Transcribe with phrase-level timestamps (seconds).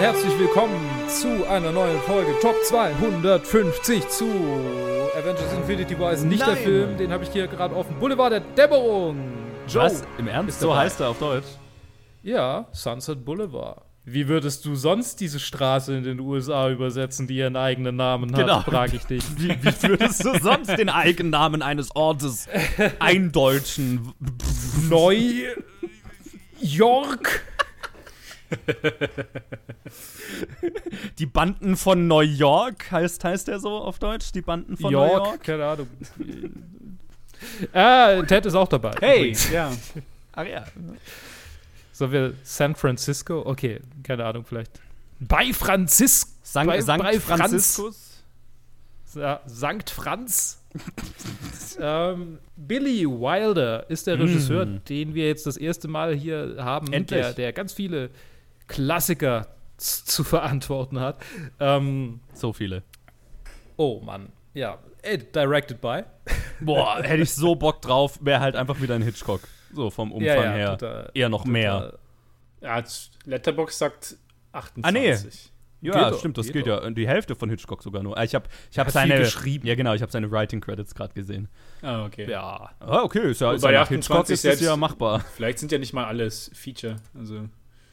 [0.00, 4.24] herzlich willkommen zu einer neuen Folge Top 250 zu
[5.16, 6.64] Avengers Infinity War ist nicht der Nein.
[6.64, 9.18] Film, den habe ich hier gerade dem Boulevard der Dämmerung.
[9.68, 10.02] Joe Was?
[10.18, 10.60] Im Ernst?
[10.60, 11.46] So heißt er auf Deutsch.
[12.22, 13.82] Ja, Sunset Boulevard.
[14.04, 18.40] Wie würdest du sonst diese Straße in den USA übersetzen, die ihren eigenen Namen hat,
[18.40, 18.60] Genau.
[18.62, 19.22] frage ich dich.
[19.36, 22.48] Wie, wie würdest du sonst den Eigennamen eines Ortes
[22.98, 24.12] eindeutschen?
[24.88, 25.18] Neu
[26.60, 27.42] York?
[31.18, 34.32] Die Banden von New York heißt, heißt der so auf Deutsch?
[34.32, 35.10] Die Banden von York?
[35.10, 35.44] New York?
[35.44, 35.88] Keine Ahnung.
[37.72, 38.92] ah, Ted ist auch dabei.
[39.00, 39.72] Hey, ja.
[40.32, 40.64] Ach ja.
[41.92, 43.42] Sollen wir San Francisco?
[43.44, 44.80] Okay, keine Ahnung, vielleicht.
[45.20, 46.26] Bei Franzis.
[46.42, 47.40] Sankt, bei, Sankt bei Franz.
[47.40, 48.22] Franziskus?
[49.14, 50.56] Ja, Sankt Franz.
[51.80, 54.20] ähm, Billy Wilder ist der Mm.
[54.20, 57.20] Regisseur, den wir jetzt das erste Mal hier haben, Endlich.
[57.20, 58.10] Der, der ganz viele
[58.70, 61.20] Klassiker zu verantworten hat.
[61.58, 62.82] Ähm, So viele.
[63.76, 64.78] oh Mann, ja.
[65.34, 66.02] Directed by.
[66.60, 69.40] Boah, hätte ich so Bock drauf, wäre halt einfach wieder ein Hitchcock.
[69.72, 70.78] So vom Umfang Ja, ja, her.
[70.78, 71.98] total- Eher noch mehr.
[72.60, 72.78] Total.
[72.80, 72.84] ja
[73.24, 74.16] Letterbox sagt
[74.52, 74.84] 28.
[74.84, 75.16] Ah, nee.
[75.82, 76.90] Ja, Geht stimmt, das gilt ja.
[76.90, 78.18] Die Hälfte von Hitchcock sogar nur.
[78.18, 79.16] Ah, Ich habe ich hab seine.
[79.18, 79.66] geschrieben.
[79.66, 81.48] Ja, genau, ich habe seine Writing Credits gerade gesehen.
[81.80, 82.30] Ah, okay.
[82.30, 82.70] Ja.
[82.80, 85.20] Ah, okay, ist ja, ist ja nach 28 Hitchcock ist das selbst- ja machbar.
[85.34, 86.96] Vielleicht sind ja nicht mal alles Feature.
[87.18, 87.48] Also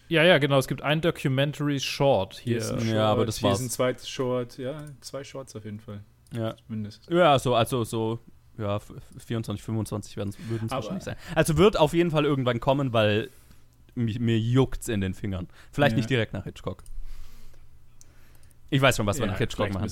[0.09, 0.57] Ja, ja, genau.
[0.57, 2.57] Es gibt ein Documentary Short hier hier.
[2.57, 3.59] ist ein Ja, aber das hier war's.
[3.59, 4.57] ist ein zweites Short.
[4.57, 6.01] Ja, zwei Shorts auf jeden Fall.
[6.33, 6.55] Ja.
[6.67, 7.07] Mindestens.
[7.13, 8.19] Ja, so, also so,
[8.57, 11.15] ja, f- 24, 25 werden würden es wahrscheinlich sein.
[11.35, 13.29] Also wird auf jeden Fall irgendwann kommen, weil
[13.95, 15.47] mich, mir juckt's in den Fingern.
[15.71, 15.97] Vielleicht Ja.
[15.97, 16.83] nicht direkt nach Hitchcock.
[18.69, 19.87] Ich weiß schon, was wir Ja, nach Hitchcock machen.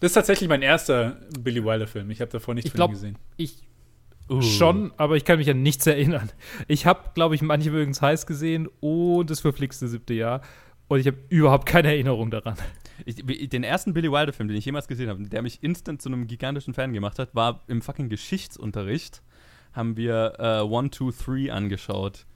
[0.00, 2.10] Das ist tatsächlich mein erster Billy Wilder-Film.
[2.10, 3.18] Ich habe davor nichts Ich von glaub- ihm gesehen.
[3.36, 3.62] Ich
[4.28, 4.40] Uh.
[4.40, 6.30] Schon, aber ich kann mich an nichts erinnern.
[6.66, 10.40] Ich habe, glaube ich, manche mögen es heiß gesehen und das verflixte siebte Jahr.
[10.88, 12.56] Und ich habe überhaupt keine Erinnerung daran.
[13.06, 16.26] Ich, den ersten Billy Wilder-Film, den ich jemals gesehen habe, der mich instant zu einem
[16.26, 19.22] gigantischen Fan gemacht hat, war im fucking Geschichtsunterricht.
[19.72, 22.26] Haben wir äh, One, Two, Three angeschaut.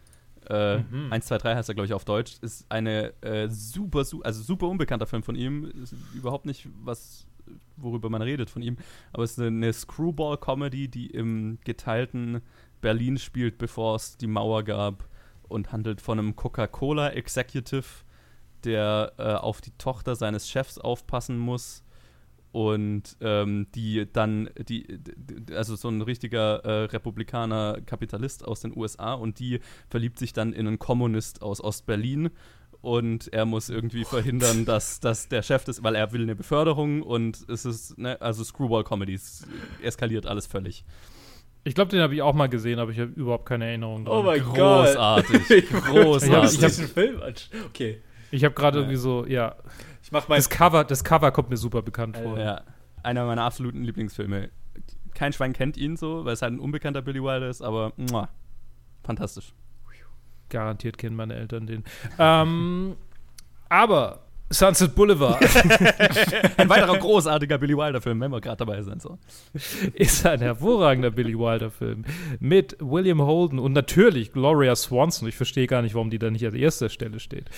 [0.50, 1.12] Äh, Mhm.
[1.12, 2.38] 1, 2, 3 heißt er, glaube ich, auf Deutsch.
[2.40, 5.70] Ist eine äh, super, su also super unbekannter Film von ihm.
[5.82, 7.27] Ist überhaupt nicht was,
[7.76, 8.76] worüber man redet von ihm.
[9.12, 12.42] Aber es ist eine Screwball-Comedy, die im geteilten
[12.80, 15.08] Berlin spielt, bevor es die Mauer gab.
[15.48, 18.04] Und handelt von einem Coca-Cola-Executive,
[18.64, 21.84] der äh, auf die Tochter seines Chefs aufpassen muss
[22.52, 24.98] und ähm, die dann die
[25.52, 30.52] also so ein richtiger äh, Republikaner Kapitalist aus den USA und die verliebt sich dann
[30.52, 32.30] in einen Kommunist aus Ostberlin
[32.80, 37.02] und er muss irgendwie verhindern, dass, dass der Chef das, weil er will eine Beförderung
[37.02, 39.46] und es ist ne, also Screwball Comedies
[39.82, 40.84] eskaliert alles völlig.
[41.64, 44.22] Ich glaube, den habe ich auch mal gesehen, aber ich habe überhaupt keine Erinnerung Oh
[44.22, 44.24] daran.
[44.26, 45.50] mein Großartig.
[45.50, 46.32] Ich Großartig.
[46.34, 47.20] habe Ich hab- diesen Film.
[47.66, 48.00] Okay.
[48.30, 48.82] ich habe gerade Ja.
[48.84, 49.56] irgendwie so, ja.
[50.02, 50.36] Ich mach mal.
[50.36, 52.38] Das Cover, das Cover kommt mir super bekannt vor.
[52.38, 52.62] Ja,
[53.02, 54.50] einer meiner absoluten Lieblingsfilme.
[55.14, 58.28] Kein Schwein kennt ihn so, weil es halt ein unbekannter Billy Wilder ist, aber muah,
[59.02, 59.52] fantastisch.
[60.50, 61.84] Garantiert kennen meine Eltern den.
[62.18, 62.96] ähm,
[63.68, 64.20] aber
[64.50, 65.42] Sunset Boulevard
[66.56, 69.02] Ein weiterer großartiger Billy Wilder-Film, wenn wir gerade dabei sind.
[69.02, 69.18] So.
[69.92, 72.06] ist ein hervorragender Billy Wilder-Film
[72.40, 75.28] mit William Holden und natürlich Gloria Swanson.
[75.28, 77.50] Ich verstehe gar nicht, warum die da nicht an erster Stelle steht.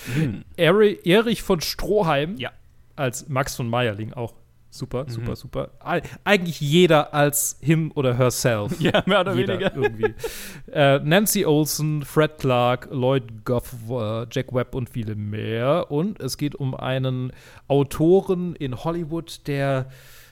[0.57, 2.51] Eri- Erich von Stroheim Ja.
[2.97, 4.33] als Max von Meyerling auch.
[4.73, 5.69] Super, super, super.
[5.83, 8.71] Eig- Eigentlich jeder als him oder herself.
[8.79, 9.75] Ja, mehr oder Jeder weniger.
[9.75, 10.13] irgendwie.
[10.71, 15.91] äh, Nancy Olsen, Fred Clark, Lloyd Goff, äh, Jack Webb und viele mehr.
[15.91, 17.33] Und es geht um einen
[17.67, 19.87] Autoren in Hollywood, der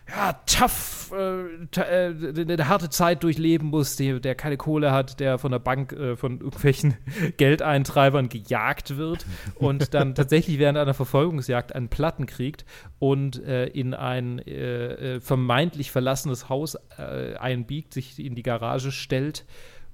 [0.09, 5.37] ja, tough, äh, äh, eine harte Zeit durchleben muss, der, der keine Kohle hat, der
[5.37, 6.97] von der Bank, äh, von irgendwelchen
[7.37, 9.25] Geldeintreibern gejagt wird
[9.55, 12.65] und dann tatsächlich während einer Verfolgungsjagd einen Platten kriegt
[12.97, 18.91] und äh, in ein äh, äh, vermeintlich verlassenes Haus äh, einbiegt, sich in die Garage
[18.91, 19.45] stellt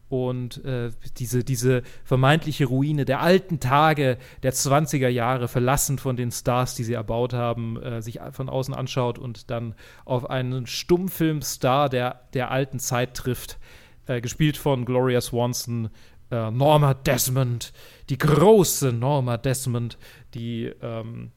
[0.07, 6.31] und äh, diese, diese vermeintliche Ruine der alten Tage der 20er Jahre, verlassen von den
[6.31, 9.73] Stars, die sie erbaut haben, äh, sich von außen anschaut und dann
[10.05, 13.57] auf einen Stummfilmstar der, der alten Zeit trifft,
[14.05, 15.89] äh, gespielt von Gloria Swanson,
[16.29, 17.73] äh, Norma Desmond,
[18.09, 19.97] die große Norma Desmond,
[20.33, 21.31] die ähm,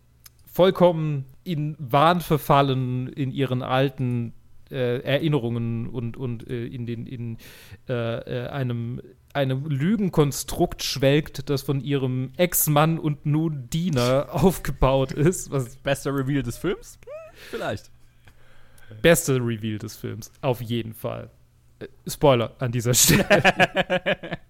[0.46, 4.34] vollkommen in Wahn verfallen in ihren alten
[4.70, 7.38] äh, Erinnerungen und, und äh, in, den, in
[7.88, 9.00] äh, äh, einem,
[9.32, 15.50] einem Lügenkonstrukt schwelgt, das von ihrem Ex-Mann und nun Diener aufgebaut ist.
[15.50, 16.98] Was Bester Reveal des Films?
[17.50, 17.90] Vielleicht.
[19.02, 21.30] beste Reveal des Films, auf jeden Fall.
[21.78, 24.38] Äh, Spoiler an dieser Stelle.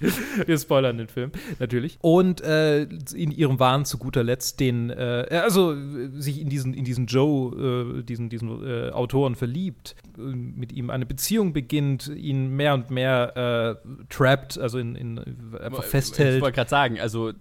[0.46, 1.98] Wir spoilern den Film, natürlich.
[2.00, 5.74] Und äh, in ihrem Wahn zu guter Letzt den, äh, also
[6.18, 10.90] sich in diesen, in diesen Joe, äh, diesen, diesen äh, Autoren verliebt, äh, mit ihm
[10.90, 15.18] eine Beziehung beginnt, ihn mehr und mehr äh, trappt, also in, in
[15.60, 16.36] einfach festhält.
[16.36, 17.32] Ich wollte gerade sagen, also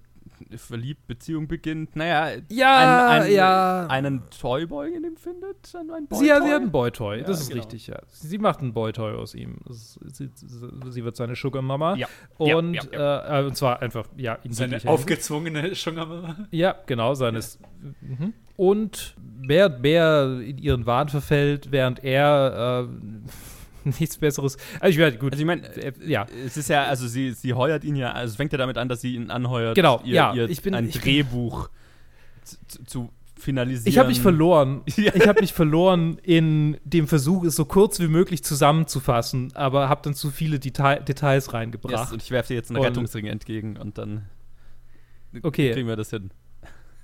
[0.57, 3.87] verliebt, Beziehung beginnt, naja, Ja, ein, ein, ja.
[3.87, 6.49] einen Toyboy in ihm findet, ein, ein Sie, hat- sie Boytoy?
[6.51, 7.61] hat einen Boytoy, Ja, das ist genau.
[7.61, 7.99] richtig, ja.
[8.11, 9.57] Sie macht einen Boytoy aus ihm.
[9.69, 10.29] Ist, sie,
[10.89, 11.95] sie wird seine Sugar Mama.
[11.95, 12.07] Ja.
[12.39, 16.47] Ja, Und, ja, Äh, und zwar einfach, ja, in Seine aufgezwungene Schungermama.
[16.51, 17.59] Ja, genau, seines.
[18.01, 18.33] Mhm.
[18.57, 23.29] Und während Bär in ihren Wahn verfällt, während er äh,
[23.99, 24.57] nichts Besseres.
[24.79, 25.33] Also ich werde gut.
[25.33, 26.25] Also ich meine, äh, ja.
[26.45, 28.89] es ist ja, also sie, sie heuert ihn ja, also es fängt ja damit an,
[28.89, 31.69] dass sie ihn anheuert, Genau, ihr, ja, ihr ich bin- ein ich bin- Drehbuch
[32.43, 33.87] zu, zu finalisieren.
[33.89, 34.81] Ich habe mich verloren.
[34.97, 35.13] Ja.
[35.13, 40.01] Ich habe mich verloren in dem Versuch, es so kurz wie möglich zusammenzufassen, aber habe
[40.03, 42.11] dann zu viele Detail Details Yes, reingebracht.
[42.13, 44.25] und ich werfe dir jetzt einen Und- Rettungsring entgegen und dann
[45.43, 45.71] Okay.
[45.73, 46.31] kriegen wir das hin.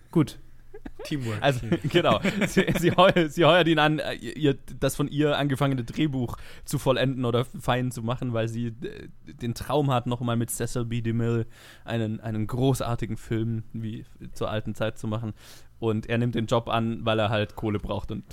[0.10, 0.39] Gut.
[1.04, 1.42] Teamwork.
[1.42, 2.19] Also, genau.
[2.48, 6.80] Sie, sie, heu, sie heuert ihn an, äh, ihr, das von ihr angefangene Drehbuch zu
[6.80, 11.01] vollenden oder fein zu machen, weil sie äh, den Traum hat, nochmal mit Cecil B.
[11.01, 11.45] DeMille
[11.86, 15.33] einen, einen großartigen Film wie zur alten Zeit zu machen.
[15.80, 18.24] Und er nimmt den Job an, weil er halt Kohle braucht und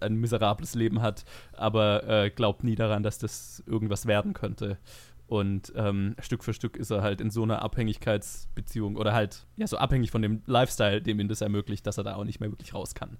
[0.00, 4.78] ein miserables Leben hat, aber äh, glaubt nie daran, dass das irgendwas werden könnte.
[5.26, 9.66] Und ähm, Stück für Stück ist er halt in so einer Abhängigkeitsbeziehung oder halt, ja,
[9.66, 12.50] so abhängig von dem Lifestyle, dem ihm das ermöglicht, dass er da auch nicht mehr
[12.50, 13.16] wirklich raus kann.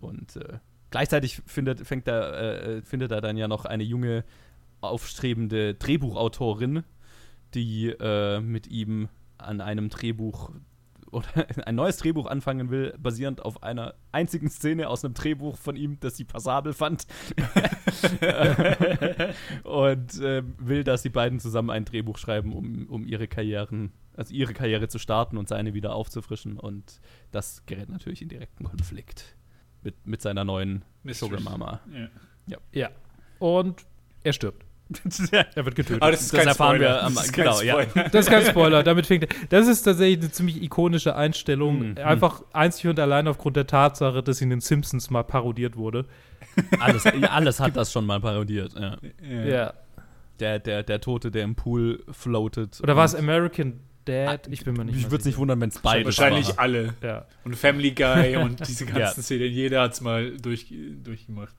[0.00, 0.58] Und äh,
[0.90, 4.24] gleichzeitig findet, fängt er, äh, findet er dann ja noch eine junge,
[4.80, 6.82] aufstrebende Drehbuchautorin,
[7.54, 9.08] die äh, mit ihm
[9.38, 10.50] an einem Drehbuch
[11.12, 15.76] oder ein neues Drehbuch anfangen will, basierend auf einer einzigen Szene aus einem Drehbuch von
[15.76, 17.06] ihm, das sie passabel fand.
[19.64, 24.34] und äh, will, dass die beiden zusammen ein Drehbuch schreiben, um, um ihre Karrieren, also
[24.34, 26.58] ihre Karriere zu starten und seine wieder aufzufrischen.
[26.58, 27.00] Und
[27.30, 29.36] das gerät natürlich in direkten Konflikt
[29.82, 30.84] mit, mit seiner neuen.
[31.04, 31.80] Sugar Mama.
[32.46, 32.58] Ja.
[32.72, 32.90] Ja.
[33.38, 33.84] Und
[34.24, 34.64] er stirbt.
[35.32, 36.02] Er wird getötet.
[36.02, 36.90] Aber das ist Das kein erfahren Spoiler.
[36.94, 37.82] wir am- das ist kein genau, ja.
[37.82, 38.08] Spoiler.
[38.08, 38.82] Das ist kein Spoiler.
[38.82, 39.26] Damit fängt.
[39.50, 41.90] Das ist tatsächlich eine ziemlich ikonische Einstellung.
[41.90, 41.98] Mhm.
[41.98, 46.06] Einfach einzig und allein aufgrund der Tatsache, dass in den Simpsons mal parodiert wurde.
[46.80, 48.74] alles, ja, alles hat das schon mal parodiert.
[48.78, 48.96] Ja.
[49.46, 49.72] Ja.
[50.40, 52.80] Der, der, der Tote, der im Pool floatet.
[52.82, 54.48] Oder war es American Dad?
[54.50, 56.58] Ich bin mir nicht Ich würde es nicht wundern, wenn es beides Wahrscheinlich war.
[56.58, 56.94] alle.
[57.02, 57.26] Ja.
[57.44, 59.10] Und Family Guy und diese ganzen Ja.
[59.22, 59.52] Szenen.
[59.52, 60.72] Jeder hat es mal durch,
[61.04, 61.54] durchgemacht.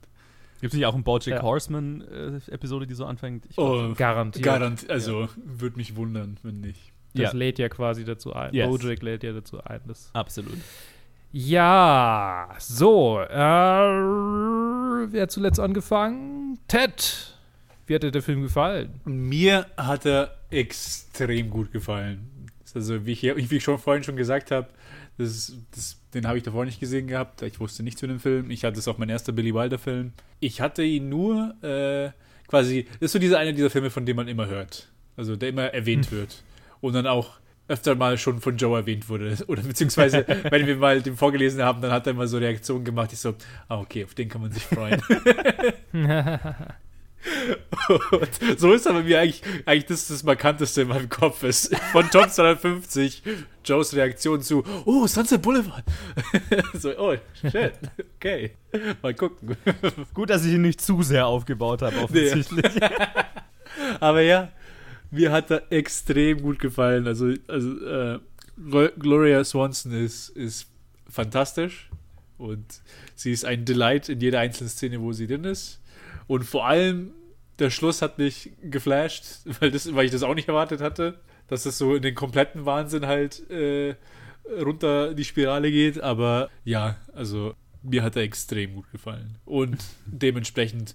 [0.60, 1.42] Gibt es nicht auch eine Bojack Ja.
[1.42, 3.44] Horseman-Episode, die so anfängt?
[3.50, 4.44] Ich Oh, Garantiert.
[4.44, 6.92] Garant, also würde mich wundern, wenn nicht.
[7.14, 7.38] Das Ja.
[7.38, 8.54] lädt ja quasi dazu ein.
[8.54, 8.68] Yes.
[8.68, 9.80] Bojack lädt ja dazu ein.
[9.86, 10.56] Das Absolut.
[11.32, 13.20] ja, so.
[13.20, 13.34] Äh,
[15.12, 16.58] wer hat zuletzt angefangen?
[16.68, 17.34] Ted.
[17.86, 19.00] Wie hat dir der Film gefallen?
[19.04, 22.30] Mir hat er extrem gut gefallen.
[22.74, 24.66] Also, wie ich, wie ich schon vorhin schon gesagt habe,
[25.16, 27.42] das, das, den habe ich davor nicht gesehen gehabt.
[27.42, 28.50] Ich wusste nichts zu dem Film.
[28.50, 30.12] Ich hatte es auch mein erster Billy Wilder-Film.
[30.40, 32.10] Ich hatte ihn nur äh,
[32.48, 32.84] quasi.
[32.84, 34.88] Das ist so dieser eine dieser Filme, von dem man immer hört.
[35.16, 36.42] Also, der immer erwähnt wird.
[36.80, 37.38] Und dann auch
[37.68, 39.36] öfter mal schon von Joe erwähnt wurde.
[39.46, 43.12] Oder beziehungsweise, wenn wir mal den vorgelesen haben, dann hat er immer so Reaktionen gemacht.
[43.12, 43.34] Ich so,
[43.68, 45.00] ah, okay, auf den kann man sich freuen.
[48.10, 51.74] Und so ist aber mir eigentlich, eigentlich das das Markanteste in meinem Kopf ist.
[51.92, 53.22] Von Top 250,
[53.64, 55.84] Joes Reaktion zu, oh, Sunset Boulevard.
[56.74, 57.72] so, oh, shit,
[58.16, 58.52] okay.
[59.02, 59.56] Mal gucken.
[60.12, 62.64] Gut, dass ich ihn nicht zu sehr aufgebaut habe, offensichtlich.
[64.00, 64.50] Aber ja,
[65.10, 67.06] mir hat er extrem gut gefallen.
[67.06, 68.18] Also, also äh,
[68.56, 70.66] Glo- Gloria Swanson ist, ist
[71.08, 71.90] fantastisch
[72.38, 72.64] und
[73.14, 75.80] sie ist ein Delight in jeder einzelnen Szene, wo sie drin ist.
[76.26, 77.12] Und vor allem
[77.58, 79.24] der Schluss hat mich geflasht,
[79.60, 82.64] weil, das, weil ich das auch nicht erwartet hatte, dass es so in den kompletten
[82.64, 83.94] Wahnsinn halt äh,
[84.60, 86.00] runter die Spirale geht.
[86.00, 89.38] Aber ja, also mir hat er extrem gut gefallen.
[89.44, 90.94] Und dementsprechend,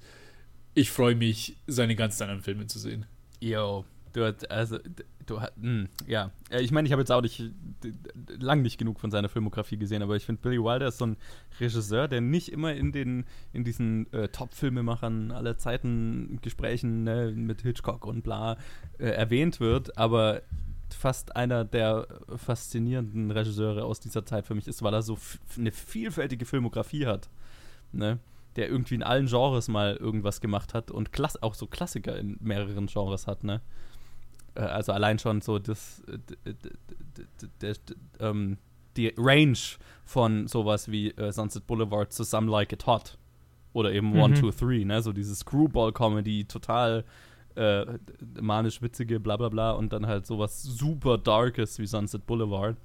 [0.73, 3.05] ich freue mich, seine ganz anderen Filme zu sehen.
[3.39, 4.79] Yo, du hast, also,
[5.29, 6.31] du mh, ja.
[6.49, 7.43] Äh, Ich meine, ich habe jetzt auch nicht,
[8.39, 11.17] lang nicht genug von seiner Filmografie gesehen, aber ich finde, Billy Wilder ist so ein
[11.59, 17.61] Regisseur, der nicht immer in den, in diesen äh, Top-Filmemachern aller Zeiten Gesprächen ne, mit
[17.61, 18.57] Hitchcock und bla
[18.97, 20.41] äh, erwähnt wird, aber
[20.89, 25.17] fast einer der faszinierenden Regisseure aus dieser Zeit für mich ist, weil er so
[25.57, 27.29] eine vielfältige Filmografie hat.
[27.91, 28.19] Ne?
[28.55, 32.87] der irgendwie in allen Genres mal irgendwas gemacht hat und auch so Klassiker in mehreren
[32.87, 33.61] Genres hat, ne?
[34.59, 36.03] Äh, Also allein schon so das
[37.61, 37.73] äh,
[38.19, 38.57] ähm,
[38.97, 39.57] die Range
[40.05, 43.17] von sowas wie äh, Sunset Boulevard zu Some Like It Hot
[43.73, 44.19] oder eben Mhm.
[44.19, 45.01] One, Two, Three, ne?
[45.01, 47.05] So diese Screwball-Comedy, total
[47.55, 47.85] äh,
[48.41, 52.77] manisch-witzige, bla bla bla, und dann halt sowas super Darkes wie Sunset Boulevard.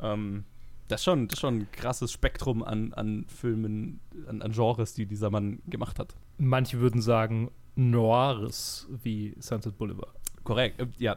[0.00, 0.44] Ähm,
[0.88, 4.94] das ist schon, das ist schon ein krasses Spektrum an, an Filmen, an, an Genres,
[4.94, 6.16] die dieser Mann gemacht hat.
[6.38, 10.14] Manche würden sagen Noires wie Sunset Boulevard.
[10.44, 11.16] Korrekt, äh, ja,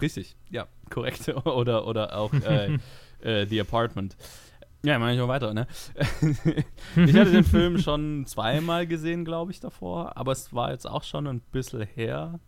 [0.00, 1.28] richtig, ja, korrekt.
[1.44, 2.78] oder, oder auch äh,
[3.20, 4.16] äh, The Apartment.
[4.84, 5.66] Ja, mache ich auch weiter, ne?
[6.96, 11.02] ich hatte den Film schon zweimal gesehen, glaube ich, davor, aber es war jetzt auch
[11.02, 12.38] schon ein bisschen her.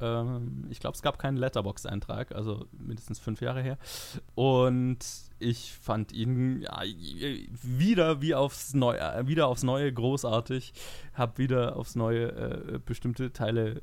[0.00, 3.78] Ähm, ich glaube, es gab keinen Letterbox-Eintrag, also mindestens fünf Jahre her.
[4.34, 4.98] Und
[5.38, 6.82] ich fand ihn ja,
[7.62, 10.72] wieder wie aufs Neue, äh, wieder aufs Neue großartig.
[11.14, 13.82] Hab wieder aufs Neue äh, bestimmte Teile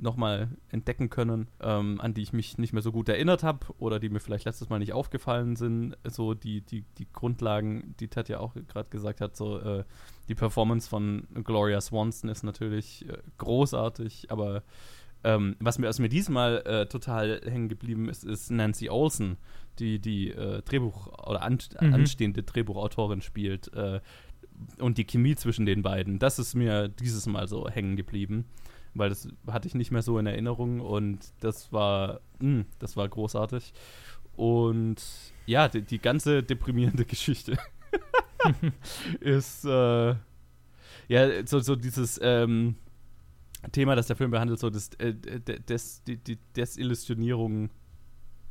[0.00, 3.98] nochmal entdecken können, ähm, an die ich mich nicht mehr so gut erinnert habe oder
[3.98, 5.96] die mir vielleicht letztes Mal nicht aufgefallen sind.
[6.04, 9.84] So die, die, die Grundlagen, die Ted ja auch gerade gesagt hat, so äh,
[10.28, 14.62] die Performance von Gloria Swanson ist natürlich äh, großartig, aber
[15.24, 19.36] ähm, was mir, was mir diesmal äh, total hängen geblieben ist, ist Nancy Olsen,
[19.78, 21.94] die die äh, Drehbuch- oder an, mhm.
[21.94, 23.72] anstehende Drehbuchautorin spielt.
[23.74, 24.00] Äh,
[24.78, 28.44] und die Chemie zwischen den beiden, das ist mir dieses Mal so hängen geblieben,
[28.94, 32.96] weil das hatte ich nicht mehr so in Erinnerung und das war, mh, hm, das
[32.96, 33.72] war großartig.
[34.36, 35.02] Und
[35.46, 37.58] ja, die, die ganze deprimierende Geschichte
[39.20, 40.14] ist äh,
[41.08, 42.76] ja so, so dieses ähm,
[43.72, 47.70] Thema, das der Film behandelt, so das, äh, des, die, die Desillusionierung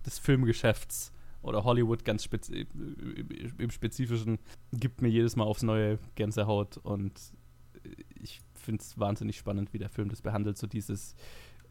[0.05, 2.67] des Filmgeschäfts oder Hollywood ganz spezi
[3.57, 4.39] im Spezifischen
[4.73, 7.13] gibt mir jedes Mal aufs Neue Gänsehaut und
[8.19, 11.15] ich finde es wahnsinnig spannend, wie der Film das behandelt, so dieses,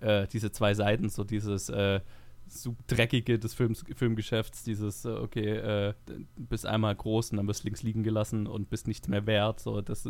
[0.01, 2.01] äh, diese zwei Seiten, so dieses äh,
[2.49, 5.95] so dreckige des Films, Filmgeschäfts, dieses, äh, okay, äh,
[6.37, 9.81] bist einmal groß und dann wirst links liegen gelassen und bist nichts mehr wert, so
[9.81, 10.09] das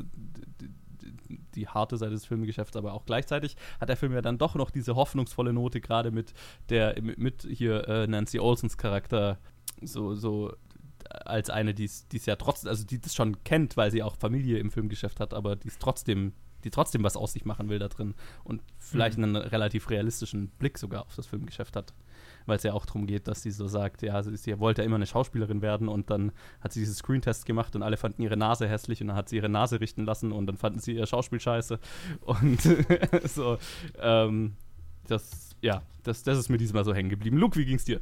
[1.54, 4.70] die harte Seite des Filmgeschäfts, aber auch gleichzeitig hat der Film ja dann doch noch
[4.70, 6.34] diese hoffnungsvolle Note, gerade mit
[6.68, 9.38] der, mit hier äh, Nancy Olsons Charakter,
[9.82, 10.52] so, so
[11.08, 14.58] als eine, die es ja trotzdem, also die das schon kennt, weil sie auch Familie
[14.58, 16.32] im Filmgeschäft hat, aber die es trotzdem,
[16.66, 19.24] die trotzdem was aus sich machen will da drin und vielleicht mhm.
[19.24, 21.94] einen relativ realistischen Blick sogar auf das Filmgeschäft hat
[22.46, 24.86] weil es ja auch darum geht, dass sie so sagt, ja, sie, sie wollte ja
[24.86, 28.36] immer eine Schauspielerin werden und dann hat sie diesen Screentest gemacht und alle fanden ihre
[28.36, 31.06] Nase hässlich und dann hat sie ihre Nase richten lassen und dann fanden sie ihr
[31.06, 31.78] Schauspiel scheiße
[32.20, 32.60] und
[33.24, 33.58] so,
[33.98, 34.54] ähm,
[35.06, 37.36] das, ja, das, das ist mir diesmal so hängen geblieben.
[37.36, 38.00] Luke, wie ging's dir?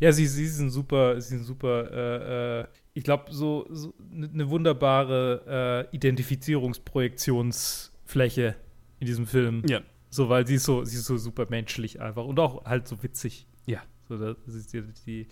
[0.00, 4.28] Ja, sie, sie sind super, sie sind super, äh, äh, ich glaube, so, so eine
[4.28, 5.96] ne wunderbare äh,
[8.12, 8.56] Identifizierungsprojektionsfläche
[9.00, 9.62] in diesem Film.
[9.66, 9.80] Ja.
[10.10, 13.02] So, weil sie ist so, sie ist so super menschlich einfach und auch halt so
[13.02, 13.46] witzig.
[13.66, 13.82] Ja.
[14.08, 15.26] So, das ist die, die,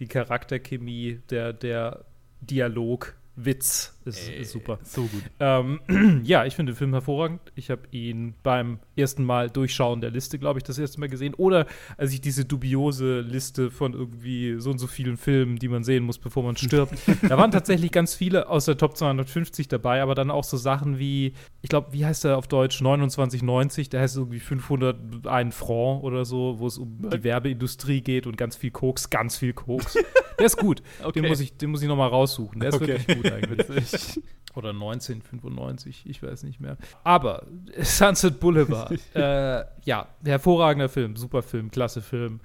[0.00, 2.04] die Charakterchemie, der, der
[2.40, 4.78] Dialog, Witz ist, ist super.
[4.84, 5.22] So gut.
[5.40, 5.80] Ähm,
[6.24, 7.40] ja, ich finde den Film hervorragend.
[7.54, 11.34] Ich habe ihn beim ersten Mal durchschauen der Liste, glaube ich, das erste Mal gesehen.
[11.34, 15.84] Oder als ich diese dubiose Liste von irgendwie so und so vielen Filmen, die man
[15.84, 16.94] sehen muss, bevor man stirbt.
[17.22, 20.98] da waren tatsächlich ganz viele aus der Top 250 dabei, aber dann auch so Sachen
[20.98, 22.78] wie, ich glaube, wie heißt der auf Deutsch?
[22.78, 28.36] 2990, der heißt irgendwie 501 Franc oder so, wo es um die Werbeindustrie geht und
[28.36, 29.96] ganz viel Koks, ganz viel Koks.
[30.38, 30.82] der ist gut.
[31.02, 31.20] Okay.
[31.20, 32.60] Den muss ich, den muss ich noch mal raussuchen.
[32.60, 32.98] Der ist okay.
[32.98, 34.20] wirklich gut eigentlich.
[34.54, 36.76] Oder 1995, ich weiß nicht mehr.
[37.02, 37.46] Aber
[37.82, 42.40] Sunset Boulevard, äh, ja, hervorragender Film, super Film, klasse Film.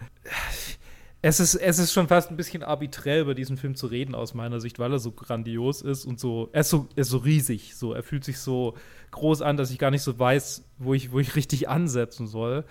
[1.21, 4.33] Es ist, es ist schon fast ein bisschen arbiträr, über diesen Film zu reden, aus
[4.33, 7.17] meiner Sicht, weil er so grandios ist und so, er ist so, er ist so
[7.17, 8.75] riesig, so, er fühlt sich so
[9.11, 12.63] groß an, dass ich gar nicht so weiß, wo ich, wo ich richtig ansetzen soll.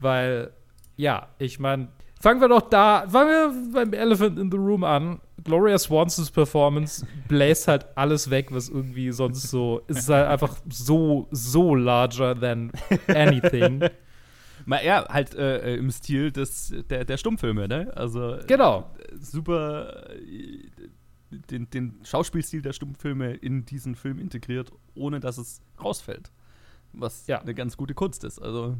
[0.00, 0.52] Weil,
[0.96, 1.88] ja, ich meine,
[2.22, 5.20] fangen wir doch da, fangen wir beim Elephant in the Room an.
[5.42, 9.82] Gloria Swansons Performance bläst halt alles weg, was irgendwie sonst so.
[9.88, 12.70] Es ist halt einfach so, so larger than
[13.08, 13.82] anything.
[14.66, 17.92] Mal ja, halt äh, im Stil des, der, der Stummfilme, ne?
[17.96, 18.38] Also.
[18.46, 18.88] Genau.
[19.18, 20.08] Super.
[21.50, 26.30] Den, den Schauspielstil der Stummfilme in diesen Film integriert, ohne dass es rausfällt.
[26.92, 27.40] Was ja.
[27.40, 28.38] eine ganz gute Kunst ist.
[28.38, 28.76] Also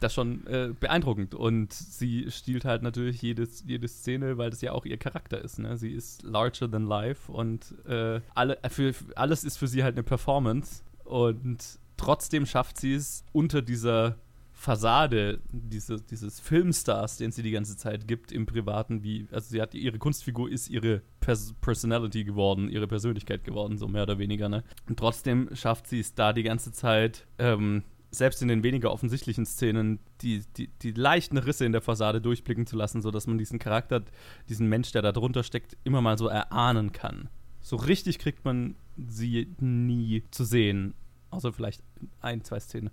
[0.00, 1.34] das schon äh, beeindruckend.
[1.34, 5.58] Und sie stiehlt halt natürlich jedes, jede Szene, weil das ja auch ihr Charakter ist.
[5.58, 5.76] Ne?
[5.76, 9.94] Sie ist larger than life und äh, alle, äh, für, alles ist für sie halt
[9.94, 10.82] eine Performance.
[11.04, 14.16] Und trotzdem schafft sie es unter dieser
[14.62, 19.60] Fassade diese, dieses Filmstars, den sie die ganze Zeit gibt im Privaten, wie, also sie
[19.60, 24.48] hat ihre Kunstfigur ist ihre Pers Personality geworden, ihre Persönlichkeit geworden, so mehr oder weniger,
[24.48, 24.62] ne?
[24.88, 27.82] Und trotzdem schafft sie es da die ganze Zeit, ähm,
[28.14, 32.66] selbst in den weniger offensichtlichen Szenen die, die, die leichten Risse in der Fassade durchblicken
[32.66, 34.02] zu lassen, sodass man diesen Charakter,
[34.50, 37.28] diesen Mensch, der da drunter steckt, immer mal so erahnen kann.
[37.62, 40.92] So richtig kriegt man sie nie zu sehen.
[41.30, 41.82] Außer vielleicht
[42.20, 42.90] ein, zwei Szenen.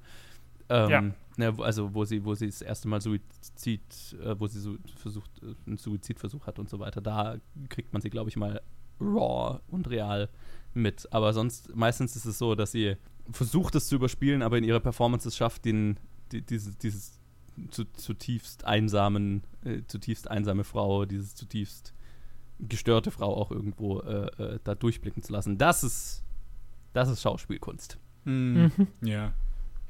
[0.70, 1.02] Ähm, Ja.
[1.36, 3.82] ne, wo- also wo sie, wo sie das erste Mal Suizid,
[4.24, 8.02] äh, wo sie so versucht, äh, einen Suizidversuch hat und so weiter, da kriegt man
[8.02, 8.62] sie, glaube ich, mal
[9.02, 10.30] raw und real
[10.74, 11.12] mit.
[11.12, 12.96] Aber sonst, meistens ist es so, dass sie
[13.32, 15.98] versucht, es zu überspielen, aber in ihrer Performance es schafft, den,
[16.32, 17.20] die, dieses, dieses
[17.72, 21.94] zu, zutiefst einsamen, äh, zutiefst einsame Frau, dieses zutiefst
[22.60, 25.58] gestörte Frau auch irgendwo äh, äh, da durchblicken zu lassen.
[25.58, 26.24] Das ist,
[26.94, 27.98] das ist Schauspielkunst.
[28.26, 28.72] Mhm.
[29.02, 29.34] Ja.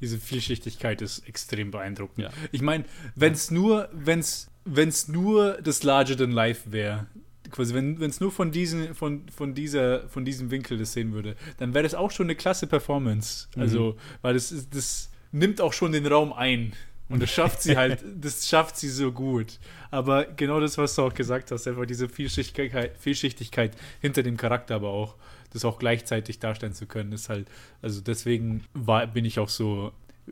[0.01, 2.19] Diese Vielschichtigkeit ist extrem beeindruckend.
[2.19, 2.29] Ja.
[2.51, 7.07] Ich meine, wenn es nur, wenn's, wenn's nur das Larger than Life wäre,
[7.49, 11.35] quasi, wenn es nur von, diesen, von, von, dieser, von diesem Winkel das sehen würde,
[11.57, 13.47] dann wäre das auch schon eine klasse Performance.
[13.55, 16.73] Also, weil das, ist, das nimmt auch schon den Raum ein.
[17.09, 19.59] Und das schafft sie halt, das schafft sie so gut.
[19.89, 24.75] Aber genau das, was du auch gesagt hast, einfach diese Vielschichtigkeit, Vielschichtigkeit hinter dem Charakter,
[24.75, 25.15] aber auch
[25.51, 27.47] das auch gleichzeitig darstellen zu können, ist halt,
[27.81, 29.91] also deswegen war, bin ich auch so,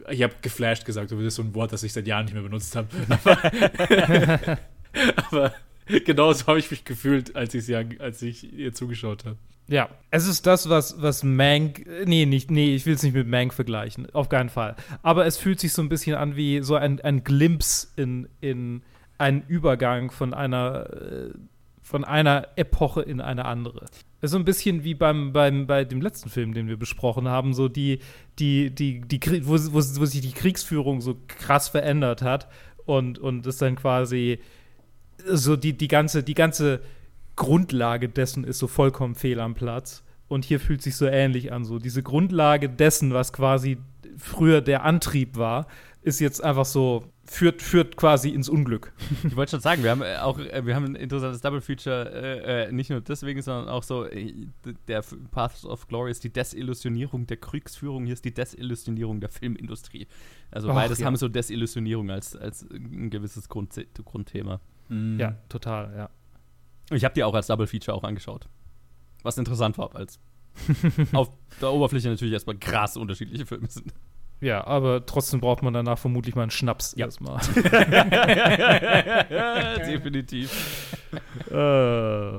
[0.09, 2.43] ich habe geflasht gesagt, das ist so ein Wort, das ich seit Jahren nicht mehr
[2.43, 2.87] benutzt habe.
[3.09, 4.57] Aber,
[5.31, 5.53] aber
[6.05, 9.37] genauso habe ich mich gefühlt, als ich, sie, als ich ihr zugeschaut habe.
[9.69, 11.85] Ja, es ist das, was, was Mank.
[12.05, 14.09] Nee, nicht, nee, ich will es nicht mit Mank vergleichen.
[14.13, 14.75] Auf keinen Fall.
[15.03, 18.81] Aber es fühlt sich so ein bisschen an wie so ein, ein Glimpse in, in
[19.17, 21.33] einen Übergang von einer, äh,
[21.81, 23.85] von einer Epoche in eine andere.
[24.21, 27.67] So ein bisschen wie beim, beim, bei dem letzten Film, den wir besprochen haben, so
[27.67, 27.99] die,
[28.39, 32.47] die, die, die, wo, wo, wo sich die Kriegsführung so krass verändert hat
[32.85, 34.39] und, und es dann quasi
[35.25, 36.81] so die, die ganze, die ganze
[37.35, 40.03] Grundlage dessen ist so vollkommen fehl am Platz.
[40.27, 41.63] Und hier fühlt sich so ähnlich an.
[41.63, 43.77] So diese Grundlage dessen, was quasi
[44.17, 45.67] früher der Antrieb war,
[46.01, 48.93] ist jetzt einfach so, führt, führt quasi ins Unglück.
[49.23, 52.11] Ich wollte schon sagen, wir haben äh, auch äh, wir haben ein interessantes Double Feature,
[52.11, 54.05] äh, äh, nicht nur deswegen, sondern auch so,
[54.87, 60.07] der Path of Glory ist die Desillusionierung der Kriegsführung, hier ist die Desillusionierung der Filmindustrie.
[60.49, 61.05] Also beides ja.
[61.05, 63.73] haben so Desillusionierung als, als ein gewisses Grund,
[64.05, 64.61] Grundthema.
[64.89, 66.09] Ja, total, ja.
[66.95, 68.47] Ich habe die auch als Double Feature auch angeschaut.
[69.23, 70.19] Was interessant war, als
[71.13, 71.29] auf
[71.61, 73.93] der Oberfläche natürlich erstmal krass unterschiedliche Filme sind.
[74.39, 77.07] Ja, aber trotzdem braucht man danach vermutlich mal einen Schnaps Ja.
[77.07, 77.39] erstmal.
[79.85, 80.95] Definitiv.
[81.51, 82.33] äh,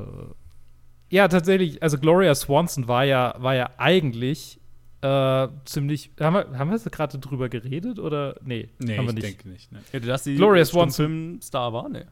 [1.11, 4.61] ja, tatsächlich, also Gloria Swanson war ja, war ja eigentlich
[5.01, 6.11] äh, ziemlich.
[6.21, 8.37] Haben wir, haben wir jetzt gerade drüber geredet oder?
[8.43, 9.27] Nee, Nee, haben wir ich nicht.
[9.27, 9.73] denke nicht.
[9.73, 9.81] Ne.
[9.93, 11.07] Ja, dass sie Gloria Swanson.
[11.07, 12.07] Film-Star war, ne?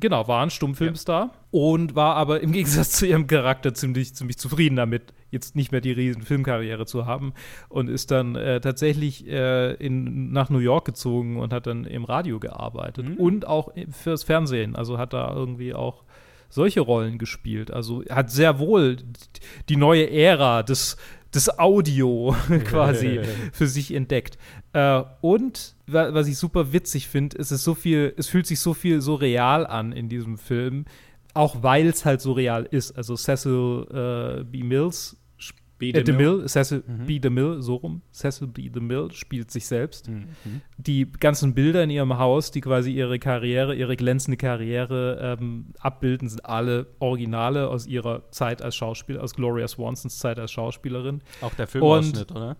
[0.00, 4.76] Genau, war ein Stummfilmstar und war aber im Gegensatz zu ihrem Charakter ziemlich, ziemlich zufrieden
[4.76, 7.32] damit, jetzt nicht mehr die riesen Filmkarriere zu haben
[7.68, 12.04] und ist dann äh, tatsächlich äh, in, nach New York gezogen und hat dann im
[12.04, 13.16] Radio gearbeitet Mhm.
[13.16, 14.76] und auch fürs Fernsehen.
[14.76, 16.04] Also hat da irgendwie auch
[16.48, 17.70] solche Rollen gespielt.
[17.70, 18.96] Also hat sehr wohl
[19.70, 20.98] die neue Ära des,
[21.34, 23.20] des Audio quasi
[23.52, 24.38] für sich entdeckt.
[24.72, 28.60] Äh, und wa- was ich super witzig finde, ist es so viel, es fühlt sich
[28.60, 30.84] so viel so real an in diesem Film,
[31.34, 32.92] auch weil es halt so real ist.
[32.92, 33.86] Also Cecil
[34.40, 34.62] äh, B.
[34.62, 35.16] Mills,
[35.82, 35.98] sp- B.
[35.98, 36.30] äh, DeMille.
[36.30, 37.06] DeMille, Cecil Mhm.
[37.06, 37.18] B.
[37.18, 38.68] DeMille, so rum, Cecil B.
[38.68, 40.26] DeMille spielt sich selbst Mhm.
[40.78, 46.28] die ganzen Bilder in ihrem Haus, die quasi ihre Karriere, ihre glänzende Karriere ähm, abbilden,
[46.28, 51.22] sind alle Originale aus ihrer Zeit als Schauspieler, aus Gloria Swansons Zeit als Schauspielerin.
[51.40, 52.56] Auch der Filmausschnitt, oder?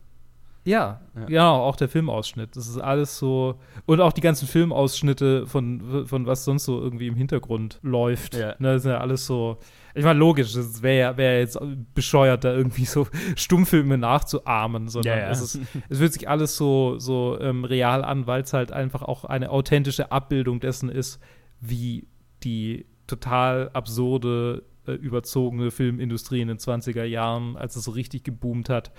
[0.65, 1.25] Ja, Ja.
[1.25, 2.55] genau, auch der Filmausschnitt.
[2.57, 3.59] Das ist alles so.
[3.85, 8.35] Und auch die ganzen Filmausschnitte von, von was sonst so irgendwie im Hintergrund läuft.
[8.37, 8.55] Ja.
[8.59, 9.59] Ne, das sind ja alles so.
[9.95, 11.59] Ich meine, logisch, das wäre ja, wär jetzt
[11.95, 15.31] bescheuert, da irgendwie so Stummfilme nachzuahmen, sondern Ja, ja.
[15.31, 19.03] Es, ist, es fühlt sich alles so, so ähm, real an, weil es halt einfach
[19.03, 21.21] auch eine authentische Abbildung dessen ist,
[21.61, 22.07] wie
[22.45, 28.69] die total absurde, äh, überzogene Filmindustrie in den 20er Jahren, als es so richtig geboomt
[28.71, 28.93] hat,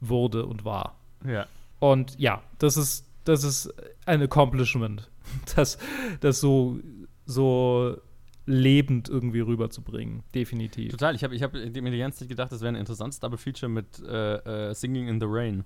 [0.00, 0.96] wurde und war.
[1.26, 1.46] Ja.
[1.78, 3.72] Und ja, das ist, das ist
[4.06, 5.10] ein Accomplishment,
[5.56, 5.78] das,
[6.20, 6.78] das so,
[7.26, 7.96] so
[8.46, 10.22] lebend irgendwie rüberzubringen.
[10.34, 10.90] Definitiv.
[10.92, 13.38] Total, ich habe ich hab mir die ganze Zeit gedacht, das wäre ein interessantes Double
[13.38, 15.64] Feature mit äh, äh, Singing in the Rain.